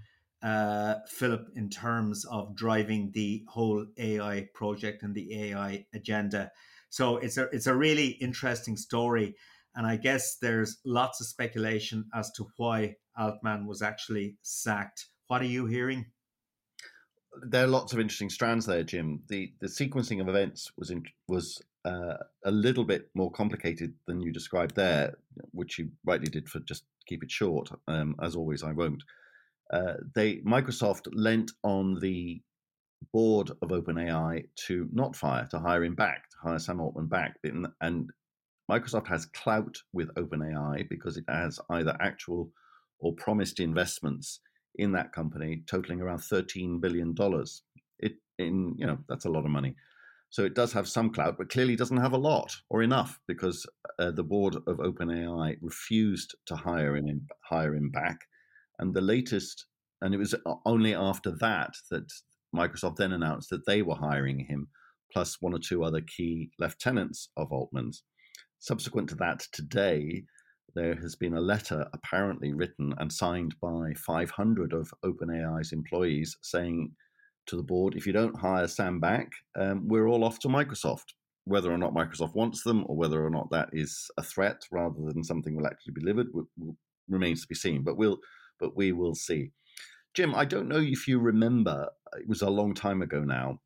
uh, 0.44 0.96
fillip 1.08 1.48
in 1.56 1.70
terms 1.70 2.26
of 2.26 2.56
driving 2.56 3.12
the 3.14 3.44
whole 3.48 3.86
AI 3.98 4.48
project 4.54 5.04
and 5.04 5.14
the 5.14 5.52
AI 5.52 5.86
agenda. 5.94 6.52
So 6.90 7.18
it's 7.18 7.38
a 7.38 7.48
it's 7.52 7.68
a 7.68 7.76
really 7.76 8.08
interesting 8.08 8.76
story, 8.76 9.36
and 9.76 9.88
I 9.88 9.98
guess 9.98 10.38
there's 10.42 10.80
lots 10.86 11.22
of 11.22 11.28
speculation 11.28 12.06
as 12.14 12.32
to 12.34 12.48
why 12.58 12.96
Altman 13.18 13.66
was 13.68 13.82
actually 13.82 14.38
sacked. 14.42 15.08
What 15.28 15.42
are 15.42 15.46
you 15.46 15.66
hearing? 15.68 16.08
There 17.44 17.64
are 17.64 17.68
lots 17.68 17.94
of 17.94 18.00
interesting 18.00 18.30
strands 18.30 18.66
there, 18.66 18.84
Jim. 18.84 19.22
The 19.30 19.54
the 19.62 19.68
sequencing 19.68 20.20
of 20.20 20.28
events 20.28 20.72
was 20.78 20.90
in, 20.90 21.04
was 21.30 21.62
uh, 21.86 22.18
a 22.44 22.52
little 22.52 22.84
bit 22.84 23.10
more 23.14 23.32
complicated 23.32 23.94
than 24.06 24.22
you 24.22 24.34
described 24.34 24.76
there, 24.76 25.16
which 25.52 25.80
you 25.80 25.92
rightly 26.04 26.30
did 26.30 26.50
for 26.50 26.60
just 26.60 26.84
keep 27.08 27.24
it 27.24 27.32
short. 27.32 27.70
Um, 27.88 28.16
as 28.22 28.36
always, 28.36 28.64
I 28.64 28.74
won't. 28.74 29.04
Uh, 29.72 29.94
they 30.16 30.38
Microsoft 30.38 31.08
lent 31.14 31.52
on 31.64 32.00
the 32.00 32.42
board 33.14 33.52
of 33.62 33.70
OpenAI 33.70 34.46
to 34.68 34.88
not 34.92 35.16
fire, 35.16 35.48
to 35.52 35.60
hire 35.60 35.84
him 35.84 35.96
back, 35.96 36.30
to 36.30 36.38
hire 36.44 36.60
Sam 36.60 36.82
Altman 36.82 37.08
back, 37.08 37.38
and 37.44 38.12
Microsoft 38.70 39.08
has 39.08 39.26
clout 39.26 39.78
with 39.94 40.14
OpenAI 40.16 40.88
because 40.90 41.18
it 41.18 41.26
has 41.28 41.60
either 41.70 41.98
actual 42.00 42.52
or 43.00 43.14
promised 43.16 43.60
investments 43.60 44.40
in 44.76 44.92
that 44.94 45.12
company 45.12 45.64
totaling 45.68 46.02
around 46.02 46.20
$13 46.20 46.80
billion. 46.80 47.16
It 48.00 48.14
in 48.38 48.76
you 48.78 48.86
know 48.88 48.98
that's 49.10 49.26
a 49.26 49.30
lot 49.30 49.46
of 49.46 49.52
money. 49.52 49.76
So 50.30 50.46
it 50.46 50.56
does 50.56 50.72
have 50.72 50.88
some 50.88 51.12
clout, 51.12 51.38
but 51.38 51.50
clearly 51.50 51.76
doesn't 51.76 51.98
have 51.98 52.14
a 52.14 52.18
lot 52.18 52.56
or 52.70 52.82
enough 52.82 53.20
because 53.28 53.66
uh, 54.00 54.12
the 54.12 54.24
board 54.24 54.56
of 54.56 54.78
OpenAI 54.78 55.58
refused 55.62 56.36
to 56.46 56.56
hire 56.56 56.96
him 56.96 57.28
hire 57.44 57.76
him 57.76 57.90
back, 57.90 58.22
and 58.82 58.94
the 58.94 59.02
latest, 59.02 59.66
and 60.02 60.14
it 60.14 60.18
was 60.18 60.36
only 60.66 60.94
after 60.94 61.32
that 61.40 61.74
that 61.92 62.12
Microsoft 62.56 62.98
then 62.98 63.14
announced 63.14 63.50
that 63.52 63.66
they 63.66 63.82
were 63.82 63.96
hiring 63.96 64.40
him, 64.40 64.68
plus 65.14 65.38
one 65.40 65.54
or 65.54 65.60
two 65.60 65.84
other 65.84 66.02
key 66.02 66.50
lieutenants 66.60 67.30
of 67.38 67.52
Altman's. 67.52 68.04
Subsequent 68.60 69.10
to 69.10 69.16
that, 69.16 69.46
today 69.54 70.24
there 70.76 70.96
has 70.96 71.16
been 71.16 71.36
a 71.36 71.42
letter 71.42 71.88
apparently 71.94 72.54
written 72.54 72.94
and 72.98 73.12
signed 73.12 73.56
by 73.62 73.94
500 73.96 74.74
of 74.74 74.94
OpenAI's 75.06 75.74
employees 75.74 76.38
saying 76.42 76.92
to 77.48 77.56
the 77.56 77.64
board, 77.64 77.96
if 77.96 78.06
you 78.06 78.14
don't 78.14 78.40
hire 78.40 78.68
Sam 78.68 79.00
back, 79.00 79.30
um, 79.58 79.88
we're 79.88 80.08
all 80.08 80.24
off 80.24 80.40
to 80.40 80.48
Microsoft. 80.48 81.14
Whether 81.46 81.72
or 81.72 81.78
not 81.78 81.94
Microsoft 81.94 82.36
wants 82.36 82.64
them, 82.64 82.86
or 82.88 82.96
whether 82.96 83.26
or 83.26 83.32
not 83.32 83.50
that 83.50 83.70
is 83.74 84.10
a 84.18 84.24
threat 84.24 84.62
rather 84.72 85.02
than 85.08 85.24
something 85.24 85.56
will 85.56 85.66
actually 85.66 85.94
be 85.94 86.02
delivered, 86.02 86.28
will, 86.34 86.48
will, 86.58 86.78
remains 87.10 87.42
to 87.42 87.48
be 87.48 87.56
seen. 87.56 87.84
But 87.84 87.98
we'll, 87.98 88.20
but 88.62 88.78
we 88.78 88.94
will 88.94 89.16
see. 89.16 89.52
Jim, 90.14 90.34
I 90.36 90.46
don't 90.46 90.70
know 90.70 90.80
if 90.80 91.08
you 91.08 91.20
remember; 91.20 91.90
it 92.14 92.28
was 92.30 92.42
a 92.42 92.50
long 92.50 92.74
time 92.74 93.02
ago 93.02 93.22
now. 93.22 93.60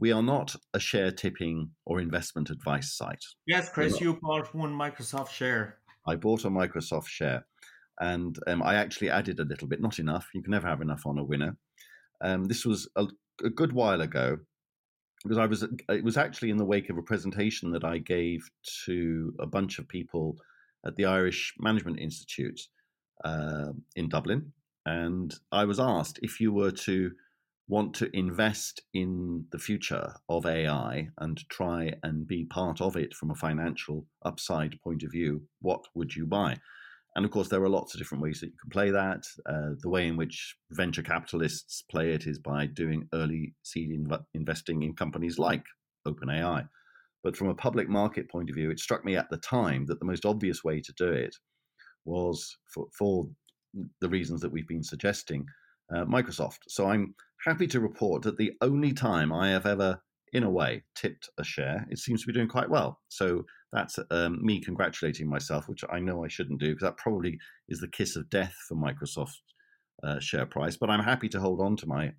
We 0.00 0.12
are 0.12 0.22
not 0.22 0.54
a 0.74 0.80
share 0.80 1.10
tipping 1.10 1.70
or 1.84 2.00
investment 2.00 2.50
advice 2.50 2.96
site. 2.96 3.24
Yes, 3.46 3.68
Chris, 3.68 4.00
you 4.00 4.18
bought 4.22 4.54
one 4.54 4.72
Microsoft 4.72 5.30
share. 5.30 5.78
I 6.06 6.14
bought 6.14 6.44
a 6.44 6.50
Microsoft 6.50 7.08
share, 7.08 7.46
and 8.00 8.38
um, 8.46 8.62
I 8.62 8.76
actually 8.76 9.10
added 9.10 9.40
a 9.40 9.44
little 9.44 9.68
bit. 9.68 9.80
Not 9.80 9.98
enough. 9.98 10.28
You 10.34 10.42
can 10.42 10.52
never 10.52 10.68
have 10.68 10.80
enough 10.80 11.04
on 11.04 11.18
a 11.18 11.24
winner. 11.24 11.56
Um, 12.20 12.44
this 12.44 12.64
was 12.64 12.88
a, 12.96 13.06
a, 13.44 13.50
good 13.50 13.72
while 13.72 14.00
ago 14.00 14.38
because 15.22 15.38
I 15.38 15.46
was. 15.46 15.64
It 15.88 16.04
was 16.04 16.16
actually 16.16 16.50
in 16.50 16.56
the 16.56 16.64
wake 16.64 16.90
of 16.90 16.98
a 16.98 17.02
presentation 17.02 17.72
that 17.72 17.84
I 17.84 17.98
gave 17.98 18.48
to 18.86 19.34
a 19.40 19.46
bunch 19.46 19.78
of 19.78 19.88
people 19.88 20.36
at 20.86 20.94
the 20.94 21.06
Irish 21.06 21.54
Management 21.58 21.98
Institute 21.98 22.60
uh, 23.24 23.72
in 23.96 24.08
Dublin, 24.08 24.52
and 24.86 25.34
I 25.52 25.64
was 25.64 25.80
asked 25.80 26.18
if 26.22 26.40
you 26.40 26.52
were 26.52 26.70
to 26.70 27.12
want 27.68 27.92
to 27.94 28.16
invest 28.16 28.80
in 28.94 29.44
the 29.52 29.58
future 29.58 30.14
of 30.28 30.46
AI 30.46 31.08
and 31.18 31.48
try 31.50 31.92
and 32.02 32.26
be 32.26 32.44
part 32.46 32.80
of 32.80 32.96
it 32.96 33.14
from 33.14 33.30
a 33.30 33.34
financial 33.34 34.06
upside 34.24 34.80
point 34.82 35.02
of 35.02 35.12
view, 35.12 35.42
what 35.60 35.84
would 35.94 36.16
you 36.16 36.26
buy? 36.26 36.56
And 37.14 37.24
of 37.24 37.30
course, 37.30 37.48
there 37.48 37.62
are 37.62 37.68
lots 37.68 37.94
of 37.94 37.98
different 37.98 38.22
ways 38.22 38.40
that 38.40 38.46
you 38.46 38.56
can 38.60 38.70
play 38.70 38.90
that. 38.90 39.24
Uh, 39.44 39.74
the 39.82 39.90
way 39.90 40.06
in 40.06 40.16
which 40.16 40.56
venture 40.70 41.02
capitalists 41.02 41.82
play 41.90 42.12
it 42.12 42.26
is 42.26 42.38
by 42.38 42.66
doing 42.66 43.08
early 43.12 43.54
seed 43.62 43.90
inv- 43.90 44.24
investing 44.34 44.82
in 44.82 44.94
companies 44.94 45.38
like 45.38 45.64
OpenAI. 46.06 46.68
But 47.22 47.36
from 47.36 47.48
a 47.48 47.54
public 47.54 47.88
market 47.88 48.30
point 48.30 48.48
of 48.48 48.54
view, 48.54 48.70
it 48.70 48.78
struck 48.78 49.04
me 49.04 49.16
at 49.16 49.28
the 49.30 49.36
time 49.36 49.86
that 49.86 49.98
the 49.98 50.06
most 50.06 50.24
obvious 50.24 50.62
way 50.62 50.80
to 50.80 50.92
do 50.96 51.08
it 51.08 51.36
was 52.08 52.56
for, 52.72 52.86
for 52.98 53.28
the 54.00 54.08
reasons 54.08 54.40
that 54.40 54.50
we've 54.50 54.68
been 54.68 54.82
suggesting, 54.82 55.46
uh, 55.94 56.04
Microsoft. 56.04 56.58
So 56.68 56.88
I'm 56.88 57.14
happy 57.44 57.66
to 57.68 57.80
report 57.80 58.22
that 58.22 58.36
the 58.36 58.52
only 58.60 58.92
time 58.92 59.32
I 59.32 59.50
have 59.50 59.66
ever, 59.66 60.00
in 60.32 60.42
a 60.42 60.50
way, 60.50 60.84
tipped 60.94 61.28
a 61.38 61.44
share, 61.44 61.86
it 61.90 61.98
seems 61.98 62.22
to 62.22 62.26
be 62.26 62.32
doing 62.32 62.48
quite 62.48 62.70
well. 62.70 63.00
So 63.08 63.44
that's 63.72 63.98
um, 64.10 64.44
me 64.44 64.60
congratulating 64.60 65.28
myself, 65.28 65.68
which 65.68 65.84
I 65.90 66.00
know 66.00 66.24
I 66.24 66.28
shouldn't 66.28 66.60
do 66.60 66.70
because 66.70 66.82
that 66.82 66.96
probably 66.96 67.38
is 67.68 67.80
the 67.80 67.88
kiss 67.88 68.16
of 68.16 68.30
death 68.30 68.54
for 68.66 68.76
Microsoft 68.76 69.36
uh, 70.02 70.18
share 70.20 70.46
price. 70.46 70.76
But 70.76 70.90
I'm 70.90 71.04
happy 71.04 71.28
to 71.30 71.40
hold 71.40 71.60
on 71.60 71.76
to 71.76 71.86
my 71.86 72.12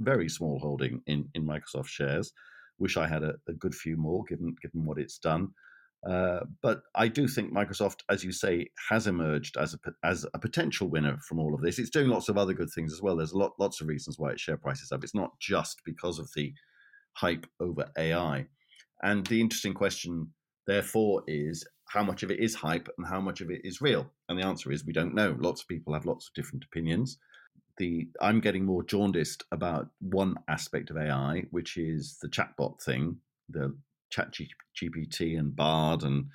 very 0.00 0.28
small 0.28 0.58
holding 0.58 1.00
in, 1.06 1.28
in 1.34 1.46
Microsoft 1.46 1.88
shares. 1.88 2.32
Wish 2.78 2.96
I 2.96 3.06
had 3.06 3.22
a, 3.22 3.34
a 3.48 3.52
good 3.54 3.74
few 3.74 3.96
more, 3.96 4.24
given 4.28 4.54
given 4.62 4.84
what 4.84 4.98
it's 4.98 5.18
done. 5.18 5.48
Uh, 6.08 6.40
but 6.62 6.82
I 6.94 7.08
do 7.08 7.26
think 7.26 7.52
Microsoft, 7.52 8.00
as 8.08 8.22
you 8.22 8.30
say, 8.30 8.68
has 8.90 9.06
emerged 9.06 9.56
as 9.56 9.74
a 9.74 9.78
as 10.04 10.24
a 10.34 10.38
potential 10.38 10.88
winner 10.88 11.18
from 11.26 11.40
all 11.40 11.54
of 11.54 11.62
this. 11.62 11.78
It's 11.78 11.90
doing 11.90 12.08
lots 12.08 12.28
of 12.28 12.38
other 12.38 12.54
good 12.54 12.70
things 12.70 12.92
as 12.92 13.02
well. 13.02 13.16
There's 13.16 13.32
a 13.32 13.38
lot 13.38 13.54
lots 13.58 13.80
of 13.80 13.88
reasons 13.88 14.18
why 14.18 14.30
its 14.30 14.42
share 14.42 14.56
price 14.56 14.82
is 14.82 14.92
up. 14.92 15.02
It's 15.02 15.14
not 15.14 15.38
just 15.40 15.82
because 15.84 16.18
of 16.18 16.30
the 16.36 16.54
hype 17.14 17.46
over 17.60 17.86
AI. 17.98 18.46
And 19.02 19.26
the 19.26 19.40
interesting 19.40 19.74
question, 19.74 20.32
therefore, 20.66 21.22
is 21.26 21.66
how 21.88 22.02
much 22.02 22.22
of 22.22 22.30
it 22.30 22.40
is 22.40 22.54
hype 22.54 22.88
and 22.98 23.06
how 23.06 23.20
much 23.20 23.40
of 23.40 23.50
it 23.50 23.60
is 23.64 23.80
real. 23.80 24.10
And 24.28 24.38
the 24.38 24.46
answer 24.46 24.70
is 24.70 24.84
we 24.84 24.92
don't 24.92 25.14
know. 25.14 25.36
Lots 25.38 25.62
of 25.62 25.68
people 25.68 25.92
have 25.94 26.06
lots 26.06 26.28
of 26.28 26.34
different 26.34 26.64
opinions. 26.64 27.18
The 27.78 28.08
I'm 28.20 28.40
getting 28.40 28.64
more 28.64 28.82
jaundiced 28.84 29.44
about 29.52 29.88
one 30.00 30.36
aspect 30.48 30.90
of 30.90 30.96
AI, 30.96 31.44
which 31.50 31.76
is 31.76 32.18
the 32.22 32.28
chatbot 32.28 32.80
thing, 32.80 33.18
the 33.48 33.76
Chat 34.16 34.32
GPT 34.32 35.38
and 35.38 35.54
Bard 35.54 36.02
and 36.02 36.26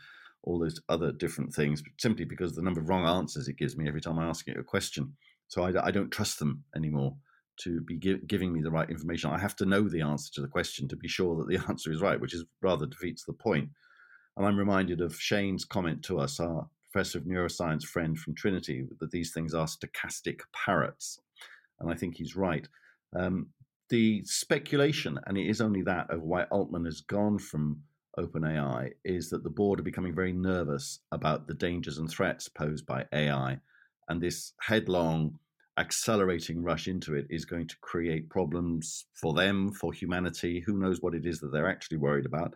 all 0.43 0.59
those 0.59 0.79
other 0.87 1.11
different 1.11 1.53
things, 1.53 1.81
simply 1.99 2.25
because 2.25 2.55
the 2.55 2.61
number 2.61 2.79
of 2.79 2.89
wrong 2.89 3.05
answers 3.05 3.47
it 3.47 3.57
gives 3.57 3.75
me 3.75 3.87
every 3.87 4.01
time 4.01 4.19
I 4.19 4.25
ask 4.25 4.47
it 4.47 4.57
a 4.57 4.63
question. 4.63 5.13
So 5.47 5.63
I, 5.63 5.87
I 5.87 5.91
don't 5.91 6.11
trust 6.11 6.39
them 6.39 6.63
anymore 6.75 7.15
to 7.61 7.81
be 7.81 7.97
gi- 7.97 8.21
giving 8.27 8.53
me 8.53 8.61
the 8.61 8.71
right 8.71 8.89
information. 8.89 9.31
I 9.31 9.39
have 9.39 9.55
to 9.57 9.65
know 9.65 9.87
the 9.89 10.01
answer 10.01 10.31
to 10.33 10.41
the 10.41 10.47
question 10.47 10.87
to 10.87 10.95
be 10.95 11.07
sure 11.07 11.35
that 11.37 11.47
the 11.47 11.63
answer 11.69 11.91
is 11.91 12.01
right, 12.01 12.19
which 12.19 12.33
is 12.33 12.45
rather 12.61 12.85
defeats 12.85 13.23
the 13.23 13.33
point. 13.33 13.69
And 14.37 14.45
I'm 14.45 14.57
reminded 14.57 15.01
of 15.01 15.15
Shane's 15.15 15.65
comment 15.65 16.03
to 16.03 16.19
us, 16.19 16.39
our 16.39 16.69
professor 16.91 17.17
of 17.17 17.25
neuroscience 17.25 17.83
friend 17.83 18.17
from 18.17 18.35
Trinity, 18.35 18.85
that 18.99 19.11
these 19.11 19.33
things 19.33 19.53
are 19.53 19.67
stochastic 19.67 20.41
parrots. 20.53 21.19
And 21.79 21.91
I 21.91 21.95
think 21.95 22.15
he's 22.15 22.35
right. 22.35 22.67
Um, 23.15 23.47
the 23.91 24.23
speculation, 24.23 25.19
and 25.27 25.37
it 25.37 25.47
is 25.47 25.61
only 25.61 25.83
that, 25.83 26.09
of 26.09 26.23
why 26.23 26.43
Altman 26.45 26.85
has 26.85 27.01
gone 27.01 27.37
from 27.37 27.81
OpenAI 28.17 28.91
is 29.03 29.29
that 29.29 29.43
the 29.43 29.49
board 29.49 29.79
are 29.79 29.83
becoming 29.83 30.15
very 30.15 30.31
nervous 30.33 30.99
about 31.11 31.47
the 31.47 31.53
dangers 31.53 31.97
and 31.97 32.09
threats 32.09 32.47
posed 32.47 32.85
by 32.85 33.05
AI. 33.13 33.59
And 34.07 34.21
this 34.21 34.53
headlong, 34.61 35.37
accelerating 35.77 36.63
rush 36.63 36.87
into 36.87 37.15
it 37.15 37.27
is 37.29 37.45
going 37.45 37.67
to 37.67 37.75
create 37.81 38.29
problems 38.29 39.05
for 39.13 39.33
them, 39.33 39.73
for 39.73 39.93
humanity. 39.93 40.63
Who 40.65 40.79
knows 40.79 41.01
what 41.01 41.13
it 41.13 41.25
is 41.25 41.39
that 41.41 41.51
they're 41.51 41.69
actually 41.69 41.97
worried 41.97 42.25
about? 42.25 42.53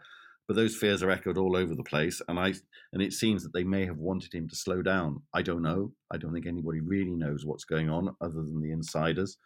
But 0.48 0.56
those 0.56 0.78
fears 0.78 1.04
are 1.04 1.12
echoed 1.12 1.38
all 1.38 1.58
over 1.58 1.76
the 1.76 1.84
place, 1.84 2.22
and 2.28 2.40
I 2.40 2.54
and 2.94 3.02
it 3.02 3.14
seems 3.14 3.42
that 3.44 3.52
they 3.52 3.64
may 3.64 3.86
have 3.86 3.98
wanted 3.98 4.34
him 4.34 4.48
to 4.48 4.56
slow 4.56 4.84
down. 4.84 5.24
I 5.34 5.42
don't 5.42 5.64
know. 5.64 5.92
I 6.12 6.18
don't 6.18 6.34
think 6.34 6.46
anybody 6.46 6.82
really 6.82 7.16
knows 7.16 7.46
what's 7.46 7.66
going 7.66 7.90
on 7.90 8.16
other 8.22 8.44
than 8.44 8.62
the 8.62 8.72
insiders. 8.72 9.38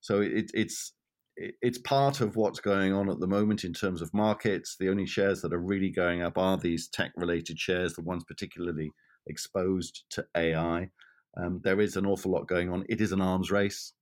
So 0.00 0.22
it, 0.22 0.50
it's 0.54 0.92
it's 1.36 1.78
part 1.78 2.20
of 2.20 2.36
what's 2.36 2.60
going 2.60 2.92
on 2.92 3.10
at 3.10 3.20
the 3.20 3.26
moment 3.26 3.64
in 3.64 3.72
terms 3.72 4.00
of 4.00 4.12
markets. 4.14 4.76
The 4.78 4.88
only 4.88 5.06
shares 5.06 5.42
that 5.42 5.52
are 5.52 5.60
really 5.60 5.90
going 5.90 6.22
up 6.22 6.38
are 6.38 6.56
these 6.56 6.88
tech 6.88 7.12
related 7.16 7.58
shares, 7.58 7.94
the 7.94 8.02
ones 8.02 8.24
particularly 8.24 8.90
exposed 9.26 10.04
to 10.10 10.24
AI. 10.36 10.90
Um, 11.36 11.60
there 11.62 11.80
is 11.80 11.96
an 11.96 12.06
awful 12.06 12.32
lot 12.32 12.48
going 12.48 12.70
on. 12.70 12.84
It 12.88 13.00
is 13.00 13.12
an 13.12 13.20
arms 13.20 13.50
race. 13.50 13.92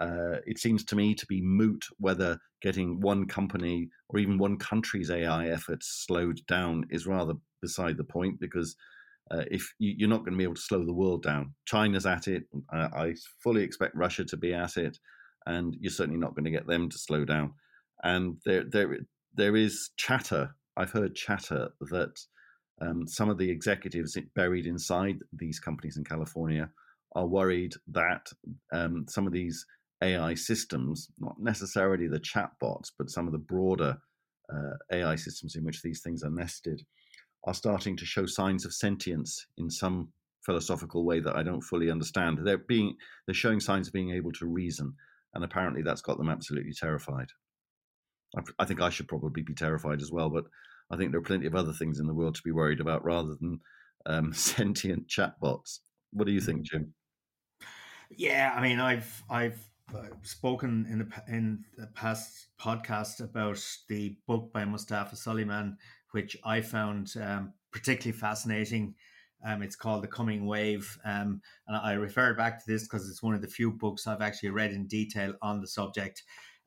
Uh, 0.00 0.38
it 0.44 0.58
seems 0.58 0.84
to 0.84 0.96
me 0.96 1.14
to 1.14 1.26
be 1.26 1.40
moot 1.40 1.84
whether 1.98 2.38
getting 2.60 3.00
one 3.00 3.26
company 3.26 3.88
or 4.08 4.18
even 4.18 4.38
one 4.38 4.56
country's 4.56 5.10
AI 5.10 5.48
efforts 5.48 6.04
slowed 6.04 6.40
down 6.48 6.84
is 6.90 7.06
rather 7.06 7.34
beside 7.62 7.96
the 7.96 8.02
point 8.02 8.40
because 8.40 8.74
uh, 9.30 9.44
if 9.50 9.72
you, 9.78 10.04
are 10.04 10.10
not 10.10 10.24
going 10.24 10.32
to 10.32 10.38
be 10.38 10.44
able 10.44 10.54
to 10.54 10.60
slow 10.60 10.84
the 10.84 10.92
world 10.92 11.22
down, 11.22 11.54
China's 11.66 12.06
at 12.06 12.26
it. 12.26 12.42
I 12.72 13.14
fully 13.42 13.62
expect 13.62 13.94
Russia 13.94 14.24
to 14.24 14.36
be 14.36 14.52
at 14.52 14.76
it 14.76 14.98
and 15.46 15.76
you're 15.80 15.90
certainly 15.90 16.18
not 16.18 16.34
going 16.34 16.44
to 16.44 16.50
get 16.50 16.66
them 16.66 16.88
to 16.88 16.98
slow 16.98 17.24
down. 17.24 17.52
And 18.02 18.36
there, 18.44 18.64
there, 18.64 18.98
there 19.34 19.56
is 19.56 19.90
chatter. 19.96 20.54
I've 20.76 20.92
heard 20.92 21.14
chatter 21.14 21.70
that 21.90 22.18
um, 22.80 23.06
some 23.06 23.30
of 23.30 23.38
the 23.38 23.50
executives 23.50 24.16
buried 24.34 24.66
inside 24.66 25.18
these 25.32 25.60
companies 25.60 25.96
in 25.96 26.04
California 26.04 26.70
are 27.14 27.26
worried 27.26 27.74
that 27.88 28.26
um, 28.72 29.06
some 29.08 29.26
of 29.26 29.32
these 29.32 29.64
AI 30.02 30.34
systems, 30.34 31.08
not 31.18 31.36
necessarily 31.38 32.08
the 32.08 32.20
chatbots, 32.20 32.90
but 32.98 33.10
some 33.10 33.26
of 33.26 33.32
the 33.32 33.38
broader 33.38 33.96
uh, 34.52 34.76
AI 34.92 35.16
systems 35.16 35.56
in 35.56 35.64
which 35.64 35.82
these 35.82 36.00
things 36.02 36.22
are 36.22 36.30
nested, 36.30 36.82
are 37.44 37.54
starting 37.54 37.96
to 37.96 38.04
show 38.04 38.26
signs 38.26 38.64
of 38.64 38.74
sentience 38.74 39.46
in 39.58 39.70
some 39.70 40.08
philosophical 40.44 41.04
way 41.04 41.20
that 41.20 41.36
I 41.36 41.42
don't 41.42 41.62
fully 41.62 41.90
understand. 41.90 42.38
They're 42.42 42.58
being 42.58 42.96
they're 43.26 43.34
showing 43.34 43.60
signs 43.60 43.86
of 43.86 43.94
being 43.94 44.10
able 44.10 44.32
to 44.32 44.46
reason, 44.46 44.94
and 45.34 45.44
apparently 45.44 45.82
that's 45.82 46.02
got 46.02 46.18
them 46.18 46.28
absolutely 46.28 46.72
terrified. 46.72 47.28
I, 48.36 48.40
I, 48.58 48.64
think 48.64 48.80
I 48.80 48.90
should 48.90 49.08
probably 49.08 49.42
be 49.42 49.54
terrified 49.54 50.00
as 50.00 50.10
well, 50.10 50.30
but 50.30 50.44
I 50.90 50.96
think 50.96 51.10
there 51.10 51.20
are 51.20 51.24
plenty 51.24 51.46
of 51.46 51.54
other 51.54 51.72
things 51.72 51.98
in 51.98 52.06
the 52.06 52.14
world 52.14 52.34
to 52.36 52.42
be 52.42 52.52
worried 52.52 52.80
about 52.80 53.04
rather 53.04 53.34
than 53.40 53.60
um, 54.06 54.32
sentient 54.32 55.08
chatbots. 55.08 55.80
What 56.12 56.26
do 56.26 56.32
you 56.32 56.40
think, 56.40 56.62
Jim? 56.62 56.94
Yeah, 58.10 58.52
I 58.56 58.62
mean, 58.62 58.78
I've 58.78 59.22
I've 59.28 59.58
uh, 59.94 60.02
spoken 60.22 60.86
in 60.88 60.98
the 60.98 61.34
in 61.34 61.64
the 61.76 61.88
past 61.88 62.48
podcast 62.60 63.20
about 63.20 63.60
the 63.88 64.16
book 64.26 64.52
by 64.52 64.64
Mustafa 64.64 65.16
Suleyman, 65.16 65.76
which 66.12 66.36
I 66.44 66.60
found 66.60 67.12
um, 67.20 67.54
particularly 67.72 68.16
fascinating. 68.16 68.94
Um, 69.44 69.62
it's 69.62 69.76
called 69.76 70.02
The 70.02 70.08
Coming 70.08 70.46
Wave. 70.46 70.98
Um, 71.04 71.40
and 71.68 71.76
I 71.76 71.92
refer 71.92 72.34
back 72.34 72.58
to 72.58 72.70
this 72.70 72.84
because 72.84 73.08
it's 73.08 73.22
one 73.22 73.34
of 73.34 73.42
the 73.42 73.48
few 73.48 73.70
books 73.70 74.06
I've 74.06 74.22
actually 74.22 74.50
read 74.50 74.72
in 74.72 74.86
detail 74.86 75.34
on 75.42 75.60
the 75.60 75.68
subject. 75.68 76.22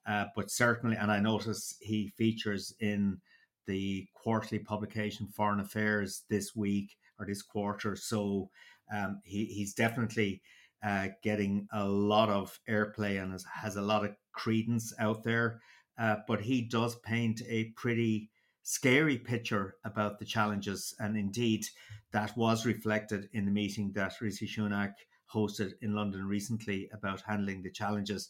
Uh, 0.06 0.26
but 0.36 0.52
certainly, 0.52 0.96
and 0.96 1.12
I 1.12 1.20
notice 1.20 1.76
he 1.82 2.13
features 2.18 2.74
in 2.80 3.20
the 3.66 4.08
quarterly 4.13 4.60
publication 4.60 5.28
Foreign 5.28 5.60
Affairs 5.60 6.24
this 6.30 6.56
week 6.56 6.96
or 7.20 7.26
this 7.26 7.42
quarter. 7.42 7.96
So 7.96 8.50
um, 8.94 9.22
he, 9.24 9.46
he's 9.46 9.74
definitely 9.74 10.42
uh, 10.86 11.08
getting 11.24 11.68
a 11.74 11.86
lot 11.86 12.30
of 12.30 12.58
airplay 12.70 13.22
and 13.22 13.32
has, 13.32 13.46
has 13.54 13.76
a 13.76 13.82
lot 13.82 14.06
of 14.06 14.16
credence 14.32 14.94
out 15.00 15.24
there. 15.24 15.60
Uh, 16.00 16.18
but 16.28 16.42
he 16.42 16.62
does 16.62 16.96
paint 16.98 17.42
a 17.50 17.66
pretty 17.76 18.30
scary 18.67 19.17
picture 19.17 19.75
about 19.86 20.19
the 20.19 20.25
challenges. 20.25 20.93
And 20.99 21.15
indeed, 21.15 21.65
that 22.12 22.36
was 22.36 22.65
reflected 22.65 23.30
in 23.32 23.45
the 23.45 23.51
meeting 23.51 23.93
that 23.93 24.19
Rishi 24.19 24.45
Sunak 24.45 24.91
hosted 25.34 25.71
in 25.82 25.95
London 25.95 26.27
recently 26.27 26.89
about 26.91 27.21
handling 27.21 27.62
the 27.63 27.71
challenges. 27.71 28.27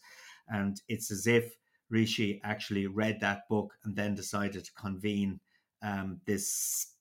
And 0.47 0.80
it's 0.88 1.10
as 1.10 1.26
if 1.26 1.58
Rishi 1.89 2.39
actually 2.43 2.86
read 2.86 3.19
that 3.19 3.50
book 3.50 3.73
and 3.84 3.95
then 3.95 4.13
decided 4.13 4.63
to 4.63 4.73
convene 4.73 5.39
um, 5.82 6.21
this 6.26 6.93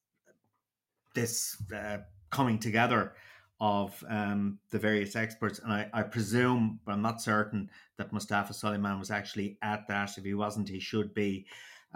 this 1.14 1.57
uh, 1.75 1.99
coming 2.31 2.59
together 2.59 3.16
of 3.61 4.03
um, 4.09 4.59
the 4.70 4.79
various 4.79 5.14
experts. 5.14 5.59
And 5.59 5.72
I, 5.72 5.90
I, 5.92 6.03
presume, 6.03 6.81
but 6.85 6.92
I'm 6.92 7.03
not 7.03 7.22
certain, 7.22 7.70
that 7.96 8.12
Mustafa 8.12 8.53
Suleyman 8.53 8.99
was 8.99 9.11
actually 9.11 9.57
at 9.62 9.88
that. 9.88 10.16
If 10.18 10.25
he 10.25 10.35
wasn't, 10.35 10.68
he 10.68 10.81
should 10.81 11.12
be. 11.12 11.46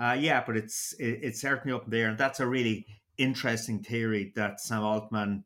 Uh, 0.00 0.16
yeah, 0.18 0.42
but 0.46 0.56
it's 0.56 0.94
it, 0.98 1.18
it's 1.22 1.40
certainly 1.40 1.76
up 1.76 1.88
there, 1.88 2.08
and 2.08 2.16
that's 2.16 2.40
a 2.40 2.46
really 2.46 2.86
interesting 3.18 3.82
theory 3.82 4.32
that 4.34 4.60
Sam 4.60 4.82
Altman 4.82 5.44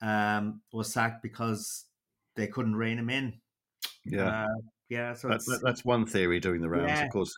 um, 0.00 0.62
was 0.72 0.90
sacked 0.90 1.22
because 1.22 1.84
they 2.34 2.46
couldn't 2.46 2.76
rein 2.76 2.98
him 2.98 3.10
in. 3.10 3.34
Yeah, 4.06 4.44
uh, 4.44 4.60
yeah. 4.88 5.12
So 5.12 5.28
that, 5.28 5.60
that's 5.62 5.84
one 5.84 6.06
theory 6.06 6.40
doing 6.40 6.62
the 6.62 6.70
rounds, 6.70 6.88
yeah. 6.88 7.04
of 7.04 7.12
course. 7.12 7.34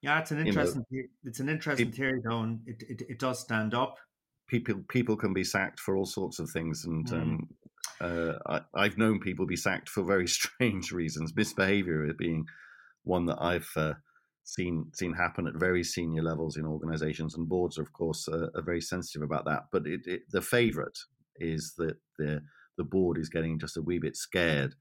Yeah, 0.00 0.18
it's 0.20 0.30
an 0.30 0.46
interesting. 0.46 0.84
You 0.88 1.02
know, 1.02 1.08
it's 1.24 1.40
an 1.40 1.50
interesting 1.50 1.92
theory, 1.92 2.22
though, 2.24 2.40
and 2.40 2.60
it, 2.66 2.82
it, 2.88 3.02
it 3.10 3.18
does 3.18 3.40
stand 3.40 3.74
up. 3.74 3.98
People 4.48 4.82
people 4.88 5.16
can 5.16 5.34
be 5.34 5.44
sacked 5.44 5.80
for 5.80 5.96
all 5.96 6.06
sorts 6.06 6.38
of 6.38 6.48
things, 6.48 6.86
and 6.86 7.06
mm. 7.06 7.12
um, 7.12 7.48
uh, 8.00 8.60
I, 8.74 8.84
have 8.84 8.96
known 8.96 9.20
people 9.20 9.44
be 9.44 9.56
sacked 9.56 9.90
for 9.90 10.02
very 10.02 10.26
strange 10.38 10.92
reasons. 10.92 11.36
Misbehavior 11.36 12.10
being 12.14 12.46
one 13.04 13.26
that 13.26 13.38
I've 13.38 13.70
uh, 13.76 13.94
seen 14.44 14.86
seen 14.94 15.12
happen 15.12 15.46
at 15.46 15.54
very 15.54 15.84
senior 15.84 16.22
levels 16.22 16.56
in 16.56 16.66
organizations 16.66 17.34
and 17.34 17.48
boards 17.48 17.78
are 17.78 17.82
of 17.82 17.92
course 17.92 18.26
uh, 18.28 18.48
are 18.54 18.62
very 18.62 18.80
sensitive 18.80 19.22
about 19.22 19.44
that 19.44 19.64
but 19.70 19.86
it, 19.86 20.00
it, 20.06 20.22
the 20.30 20.42
favorite 20.42 20.98
is 21.36 21.74
that 21.76 21.96
the 22.18 22.40
the 22.76 22.84
board 22.84 23.18
is 23.18 23.28
getting 23.28 23.58
just 23.58 23.76
a 23.76 23.82
wee 23.82 23.98
bit 23.98 24.16
scared 24.16 24.74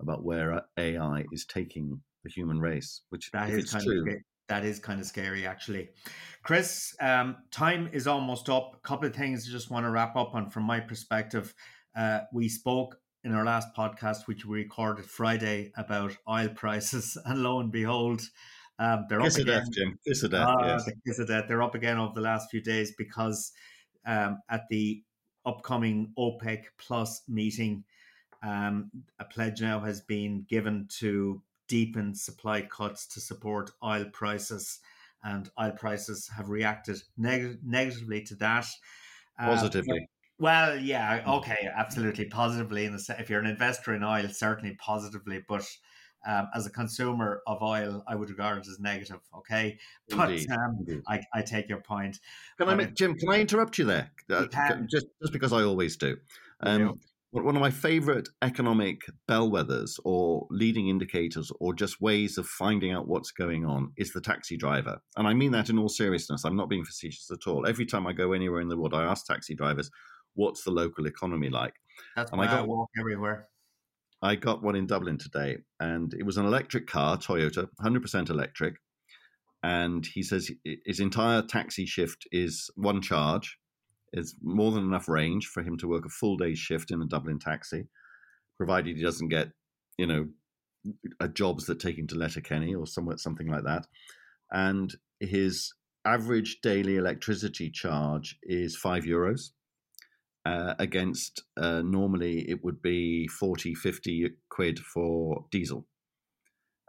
about 0.00 0.24
where 0.24 0.62
AI 0.78 1.24
is 1.30 1.44
taking 1.44 2.00
the 2.24 2.30
human 2.30 2.58
race 2.58 3.02
which 3.10 3.30
that 3.32 3.50
is 3.50 3.70
kind 3.70 3.84
true, 3.84 4.00
of 4.00 4.14
that 4.48 4.64
is 4.64 4.78
kind 4.78 5.00
of 5.00 5.06
scary, 5.06 5.46
actually. 5.46 5.88
Chris, 6.42 6.94
um, 7.00 7.36
time 7.50 7.88
is 7.92 8.06
almost 8.06 8.50
up. 8.50 8.74
A 8.74 8.86
couple 8.86 9.08
of 9.08 9.14
things 9.14 9.46
I 9.48 9.50
just 9.50 9.70
want 9.70 9.86
to 9.86 9.90
wrap 9.90 10.14
up 10.14 10.34
on 10.34 10.50
from 10.50 10.64
my 10.64 10.78
perspective. 10.78 11.54
Uh, 11.96 12.20
we 12.32 12.50
spoke 12.50 12.96
in 13.24 13.32
our 13.32 13.44
last 13.44 13.68
podcast, 13.74 14.26
which 14.26 14.44
we 14.44 14.58
recorded 14.58 15.06
Friday, 15.06 15.72
about 15.76 16.16
oil 16.28 16.48
prices, 16.48 17.16
and 17.24 17.42
lo 17.42 17.60
and 17.60 17.72
behold, 17.72 18.20
um, 18.78 19.06
they're 19.08 19.20
kiss 19.20 19.36
up 19.36 19.42
again. 19.42 19.58
Death, 19.58 19.72
Jim. 19.72 19.98
Kiss 20.06 20.22
of 20.22 20.30
death. 20.30 20.48
Ah, 20.48 20.66
yes. 20.66 20.90
kiss 21.06 21.24
death. 21.26 21.44
They're 21.48 21.62
up 21.62 21.74
again 21.74 21.98
over 21.98 22.14
the 22.14 22.20
last 22.20 22.50
few 22.50 22.60
days 22.60 22.92
because 22.96 23.52
um, 24.06 24.40
at 24.50 24.62
the 24.70 25.02
upcoming 25.44 26.12
OPEC 26.18 26.64
Plus 26.78 27.22
meeting, 27.28 27.84
um, 28.42 28.90
a 29.18 29.24
pledge 29.24 29.60
now 29.60 29.80
has 29.80 30.00
been 30.00 30.44
given 30.48 30.88
to 30.98 31.42
deepen 31.68 32.14
supply 32.14 32.62
cuts 32.62 33.06
to 33.06 33.20
support 33.20 33.70
oil 33.84 34.04
prices, 34.12 34.80
and 35.22 35.48
oil 35.60 35.72
prices 35.72 36.28
have 36.36 36.50
reacted 36.50 37.00
neg- 37.16 37.58
negatively 37.64 38.22
to 38.22 38.34
that. 38.36 38.66
Uh, 39.38 39.46
Positively. 39.46 40.08
well, 40.38 40.76
yeah, 40.76 41.22
okay, 41.26 41.68
absolutely 41.74 42.24
positively. 42.24 42.84
In 42.84 42.92
the 42.92 43.16
if 43.18 43.30
you're 43.30 43.40
an 43.40 43.46
investor 43.46 43.94
in 43.94 44.02
oil, 44.02 44.28
certainly 44.28 44.76
positively, 44.78 45.40
but 45.48 45.64
um, 46.26 46.48
as 46.54 46.66
a 46.66 46.70
consumer 46.70 47.42
of 47.46 47.62
oil, 47.62 48.04
I 48.06 48.14
would 48.14 48.30
regard 48.30 48.58
it 48.58 48.68
as 48.68 48.78
negative. 48.78 49.20
Okay, 49.38 49.78
but 50.08 50.30
um. 50.50 51.02
I, 51.08 51.22
I 51.34 51.42
take 51.42 51.68
your 51.68 51.80
point. 51.80 52.20
Can 52.58 52.68
I, 52.68 52.74
make, 52.74 52.94
Jim? 52.94 53.14
Can 53.14 53.28
I 53.30 53.40
interrupt 53.40 53.78
you 53.78 53.84
there? 53.84 54.10
Uh, 54.30 54.46
can. 54.46 54.86
Just, 54.90 55.06
just 55.20 55.32
because 55.32 55.52
I 55.52 55.62
always 55.62 55.96
do. 55.96 56.16
Um, 56.60 57.00
one 57.32 57.56
of 57.56 57.62
my 57.62 57.70
favorite 57.70 58.28
economic 58.42 59.00
bellwethers, 59.26 59.98
or 60.04 60.46
leading 60.50 60.88
indicators, 60.88 61.50
or 61.60 61.72
just 61.72 62.00
ways 62.00 62.36
of 62.36 62.46
finding 62.46 62.92
out 62.92 63.08
what's 63.08 63.30
going 63.30 63.64
on, 63.64 63.90
is 63.96 64.12
the 64.12 64.20
taxi 64.20 64.56
driver. 64.56 65.00
And 65.16 65.26
I 65.26 65.32
mean 65.32 65.50
that 65.52 65.70
in 65.70 65.78
all 65.78 65.88
seriousness. 65.88 66.44
I'm 66.44 66.56
not 66.56 66.68
being 66.68 66.84
facetious 66.84 67.30
at 67.30 67.50
all. 67.50 67.66
Every 67.66 67.86
time 67.86 68.06
I 68.06 68.12
go 68.12 68.32
anywhere 68.32 68.60
in 68.60 68.68
the 68.68 68.76
world, 68.76 68.92
I 68.92 69.04
ask 69.04 69.26
taxi 69.26 69.54
drivers, 69.54 69.90
"What's 70.34 70.62
the 70.62 70.70
local 70.70 71.06
economy 71.06 71.48
like?" 71.48 71.74
That's 72.16 72.30
and 72.30 72.38
why 72.38 72.46
I 72.46 72.52
I, 72.52 72.56
got- 72.58 72.68
walk 72.68 72.90
everywhere. 72.98 73.48
I 74.22 74.36
got 74.36 74.62
one 74.62 74.76
in 74.76 74.86
Dublin 74.86 75.18
today, 75.18 75.58
and 75.80 76.14
it 76.14 76.24
was 76.24 76.36
an 76.36 76.46
electric 76.46 76.86
car, 76.86 77.16
Toyota, 77.16 77.68
100% 77.82 78.30
electric. 78.30 78.76
And 79.64 80.06
he 80.06 80.22
says 80.22 80.50
his 80.84 81.00
entire 81.00 81.42
taxi 81.42 81.86
shift 81.86 82.26
is 82.30 82.70
one 82.76 83.02
charge. 83.02 83.58
It's 84.12 84.36
more 84.42 84.70
than 84.70 84.84
enough 84.84 85.08
range 85.08 85.46
for 85.46 85.62
him 85.62 85.76
to 85.78 85.88
work 85.88 86.04
a 86.04 86.08
full 86.08 86.36
day 86.36 86.54
shift 86.54 86.90
in 86.90 87.02
a 87.02 87.06
Dublin 87.06 87.38
taxi, 87.38 87.88
provided 88.56 88.96
he 88.96 89.02
doesn't 89.02 89.28
get, 89.28 89.48
you 89.98 90.06
know, 90.06 90.28
a 91.20 91.28
jobs 91.28 91.66
that 91.66 91.80
take 91.80 91.98
him 91.98 92.06
to 92.08 92.16
Letterkenny 92.16 92.74
or 92.74 92.86
somewhere 92.86 93.16
something 93.16 93.48
like 93.48 93.64
that. 93.64 93.86
And 94.52 94.94
his 95.20 95.72
average 96.04 96.58
daily 96.62 96.96
electricity 96.96 97.70
charge 97.70 98.36
is 98.42 98.76
five 98.76 99.04
euros 99.04 99.50
uh, 100.44 100.74
against 100.78 101.42
uh, 101.56 101.82
normally 101.82 102.48
it 102.50 102.64
would 102.64 102.82
be 102.82 103.28
40 103.28 103.74
50 103.74 104.30
quid 104.48 104.78
for 104.78 105.44
diesel 105.50 105.86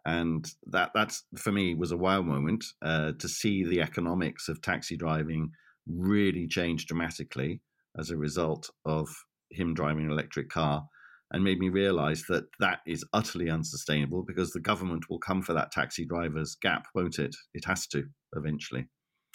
and 0.05 0.51
that 0.67 0.91
that's 0.93 1.23
for 1.37 1.51
me 1.51 1.75
was 1.75 1.91
a 1.91 1.97
wow 1.97 2.21
moment 2.21 2.65
uh, 2.81 3.11
to 3.19 3.27
see 3.27 3.63
the 3.63 3.81
economics 3.81 4.49
of 4.49 4.61
taxi 4.61 4.97
driving 4.97 5.51
really 5.87 6.47
change 6.47 6.87
dramatically 6.87 7.61
as 7.97 8.09
a 8.09 8.17
result 8.17 8.69
of 8.85 9.07
him 9.51 9.73
driving 9.73 10.05
an 10.05 10.11
electric 10.11 10.49
car 10.49 10.87
and 11.31 11.43
made 11.43 11.59
me 11.59 11.69
realize 11.69 12.23
that 12.27 12.45
that 12.59 12.79
is 12.87 13.05
utterly 13.13 13.49
unsustainable 13.49 14.23
because 14.23 14.51
the 14.51 14.59
government 14.59 15.09
will 15.09 15.19
come 15.19 15.41
for 15.41 15.53
that 15.53 15.71
taxi 15.71 16.05
driver's 16.05 16.55
gap 16.55 16.87
won't 16.95 17.19
it 17.19 17.35
it 17.53 17.65
has 17.65 17.85
to 17.87 18.03
eventually 18.35 18.87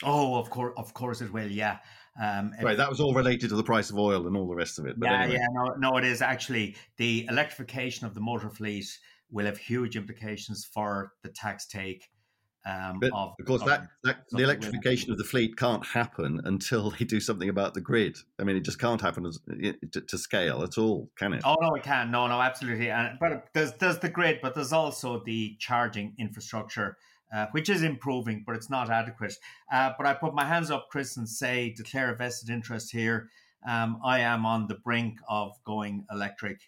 Oh, 0.05 0.37
of 0.37 0.49
course, 0.51 0.75
of 0.77 0.95
course 0.95 1.21
it 1.21 1.33
will. 1.33 1.51
Yeah. 1.51 1.79
Um, 2.21 2.53
right 2.63 2.77
that 2.77 2.91
was 2.91 3.01
all 3.01 3.15
related 3.15 3.51
to 3.51 3.57
the 3.57 3.63
price 3.63 3.91
of 3.91 3.99
oil 3.99 4.27
and 4.27 4.37
all 4.37 4.49
the 4.49 4.55
rest 4.55 4.81
of 4.81 4.87
it 4.87 4.99
but 4.99 5.09
yeah, 5.09 5.23
anyway. 5.23 5.39
yeah, 5.39 5.47
no, 5.53 5.91
no, 5.91 5.97
it 5.99 6.05
is 6.05 6.21
actually 6.21 6.75
the 6.97 7.25
electrification 7.29 8.09
of 8.09 8.15
the 8.15 8.21
motor 8.21 8.51
fleet 8.51 8.89
will 9.31 9.47
have 9.47 9.59
huge 9.59 9.97
implications 9.97 10.65
for 10.65 11.13
the 11.23 11.29
tax 11.29 11.67
take. 11.67 12.09
Um, 12.67 13.01
of, 13.15 13.33
of 13.39 13.47
course, 13.47 13.63
of- 13.63 13.69
that, 13.69 13.89
that 14.05 14.25
the 14.31 14.43
electrification 14.43 15.11
of 15.11 15.19
the 15.19 15.25
fleet 15.25 15.57
can't 15.57 15.85
happen 15.87 16.41
until 16.45 16.91
they 16.99 17.05
do 17.05 17.21
something 17.21 17.49
about 17.49 17.75
the 17.75 17.81
grid. 17.81 18.17
I 18.39 18.45
mean, 18.45 18.57
it 18.57 18.65
just 18.65 18.79
can't 18.79 19.01
happen 19.01 19.25
as, 19.27 19.39
to, 19.93 20.01
to 20.01 20.19
scale 20.19 20.63
at 20.63 20.77
all, 20.77 21.11
can 21.17 21.33
it? 21.33 21.43
Oh 21.45 21.57
no, 21.61 21.75
it 21.75 21.83
can. 21.83 22.11
No, 22.11 22.27
no, 22.27 22.41
absolutely. 22.41 22.91
And 22.91 23.19
but 23.19 23.47
there's 23.55 23.73
there's 23.75 23.99
the 23.99 24.09
grid, 24.09 24.41
but 24.43 24.55
there's 24.55 24.73
also 24.73 25.23
the 25.25 25.57
charging 25.59 26.15
infrastructure, 26.19 26.97
uh, 27.35 27.47
which 27.53 27.69
is 27.69 27.83
improving, 27.83 28.43
but 28.47 28.57
it's 28.57 28.71
not 28.71 28.91
adequate. 28.91 29.35
Uh, 29.73 29.93
but 29.97 30.07
I 30.07 30.15
put 30.15 30.35
my 30.35 30.45
hands 30.45 30.71
up, 30.71 30.89
Chris, 30.91 31.17
and 31.17 31.29
say 31.29 31.75
declare 31.77 32.13
a 32.13 32.17
vested 32.17 32.51
interest 32.51 32.91
here. 32.93 33.31
Um, 33.67 34.01
I 34.05 34.21
am 34.21 34.47
on 34.47 34.67
the 34.67 34.77
brink 34.77 35.19
of 35.29 35.53
going 35.65 36.07
electric. 36.11 36.61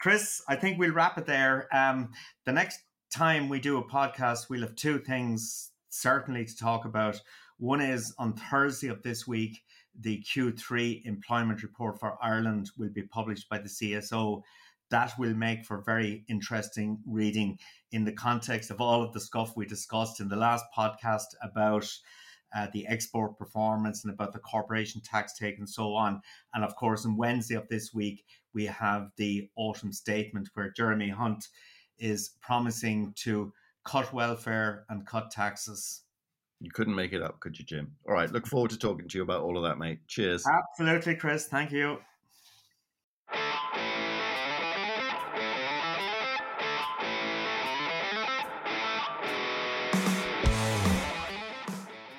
Chris, 0.00 0.42
I 0.48 0.56
think 0.56 0.78
we'll 0.78 0.92
wrap 0.92 1.18
it 1.18 1.26
there. 1.26 1.68
Um, 1.74 2.10
the 2.44 2.52
next 2.52 2.80
time 3.14 3.48
we 3.48 3.60
do 3.60 3.78
a 3.78 3.84
podcast, 3.84 4.48
we'll 4.48 4.62
have 4.62 4.76
two 4.76 4.98
things 4.98 5.70
certainly 5.88 6.44
to 6.44 6.56
talk 6.56 6.84
about. 6.84 7.20
One 7.58 7.80
is 7.80 8.14
on 8.18 8.34
Thursday 8.34 8.88
of 8.88 9.02
this 9.02 9.26
week, 9.26 9.62
the 9.98 10.22
Q3 10.22 11.06
employment 11.06 11.62
report 11.62 11.98
for 11.98 12.18
Ireland 12.22 12.70
will 12.76 12.90
be 12.90 13.02
published 13.02 13.48
by 13.48 13.58
the 13.58 13.68
CSO. 13.68 14.42
That 14.90 15.12
will 15.18 15.34
make 15.34 15.64
for 15.64 15.82
very 15.82 16.24
interesting 16.28 16.98
reading 17.06 17.58
in 17.92 18.04
the 18.04 18.12
context 18.12 18.70
of 18.70 18.80
all 18.80 19.02
of 19.02 19.12
the 19.12 19.20
stuff 19.20 19.56
we 19.56 19.66
discussed 19.66 20.20
in 20.20 20.28
the 20.28 20.36
last 20.36 20.64
podcast 20.76 21.34
about 21.42 21.88
uh, 22.54 22.68
the 22.72 22.86
export 22.86 23.38
performance 23.38 24.04
and 24.04 24.12
about 24.12 24.32
the 24.32 24.38
corporation 24.38 25.00
tax 25.00 25.36
take 25.36 25.58
and 25.58 25.68
so 25.68 25.94
on. 25.94 26.20
And 26.54 26.64
of 26.64 26.76
course, 26.76 27.04
on 27.04 27.16
Wednesday 27.16 27.54
of 27.54 27.68
this 27.68 27.92
week, 27.92 28.24
we 28.54 28.66
have 28.66 29.10
the 29.16 29.48
autumn 29.56 29.92
statement 29.92 30.48
where 30.54 30.70
Jeremy 30.70 31.10
Hunt 31.10 31.48
is 31.98 32.30
promising 32.40 33.12
to 33.16 33.52
cut 33.84 34.12
welfare 34.12 34.84
and 34.88 35.06
cut 35.06 35.30
taxes. 35.30 36.02
You 36.60 36.70
couldn't 36.70 36.94
make 36.94 37.12
it 37.12 37.22
up, 37.22 37.40
could 37.40 37.58
you, 37.58 37.64
Jim? 37.64 37.92
All 38.08 38.14
right, 38.14 38.30
look 38.32 38.46
forward 38.46 38.70
to 38.70 38.78
talking 38.78 39.08
to 39.08 39.18
you 39.18 39.22
about 39.22 39.42
all 39.42 39.56
of 39.58 39.64
that, 39.64 39.78
mate. 39.78 39.98
Cheers. 40.08 40.44
Absolutely, 40.46 41.14
Chris. 41.14 41.46
Thank 41.46 41.72
you. 41.72 41.98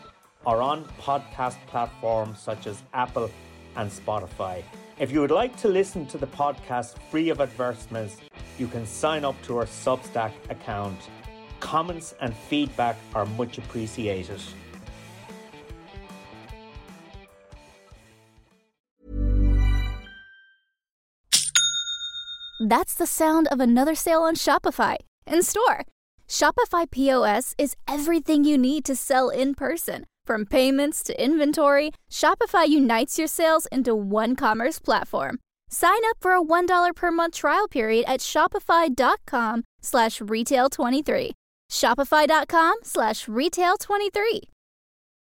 or 0.45 0.61
on 0.63 0.85
podcast 0.99 1.57
platforms 1.67 2.39
such 2.39 2.65
as 2.65 2.81
Apple 2.91 3.29
and 3.75 3.91
Spotify. 3.91 4.63
If 4.97 5.11
you 5.11 5.21
would 5.21 5.29
like 5.29 5.55
to 5.57 5.67
listen 5.67 6.07
to 6.07 6.17
the 6.17 6.25
podcast 6.25 6.97
free 7.11 7.29
of 7.29 7.39
advertisements, 7.39 8.17
you 8.59 8.67
can 8.67 8.85
sign 8.85 9.23
up 9.25 9.35
to 9.43 9.57
our 9.57 9.65
Substack 9.65 10.31
account. 10.49 10.97
Comments 11.59 12.13
and 12.21 12.35
feedback 12.35 12.97
are 13.15 13.25
much 13.25 13.57
appreciated. 13.57 14.41
That's 22.59 22.95
the 22.95 23.05
sound 23.05 23.47
of 23.49 23.59
another 23.59 23.93
sale 23.93 24.23
on 24.23 24.35
Shopify 24.35 24.97
in 25.27 25.43
store. 25.43 25.85
Shopify 26.27 26.89
POS 26.89 27.53
is 27.57 27.75
everything 27.87 28.43
you 28.43 28.57
need 28.57 28.83
to 28.85 28.95
sell 28.95 29.29
in 29.29 29.53
person. 29.53 30.05
From 30.25 30.45
payments 30.45 31.03
to 31.03 31.23
inventory, 31.23 31.91
Shopify 32.11 32.67
unites 32.67 33.17
your 33.19 33.27
sales 33.27 33.67
into 33.71 33.95
one 33.95 34.35
commerce 34.35 34.79
platform. 34.79 35.39
Sign 35.69 35.99
up 36.09 36.17
for 36.19 36.33
a 36.33 36.41
$1 36.41 36.95
per 36.95 37.11
month 37.11 37.35
trial 37.35 37.67
period 37.67 38.05
at 38.07 38.19
shopify.com 38.19 39.63
slash 39.81 40.19
retail23. 40.19 41.31
Shopify.com 41.71 42.75
slash 42.83 43.25
retail23. 43.25 44.41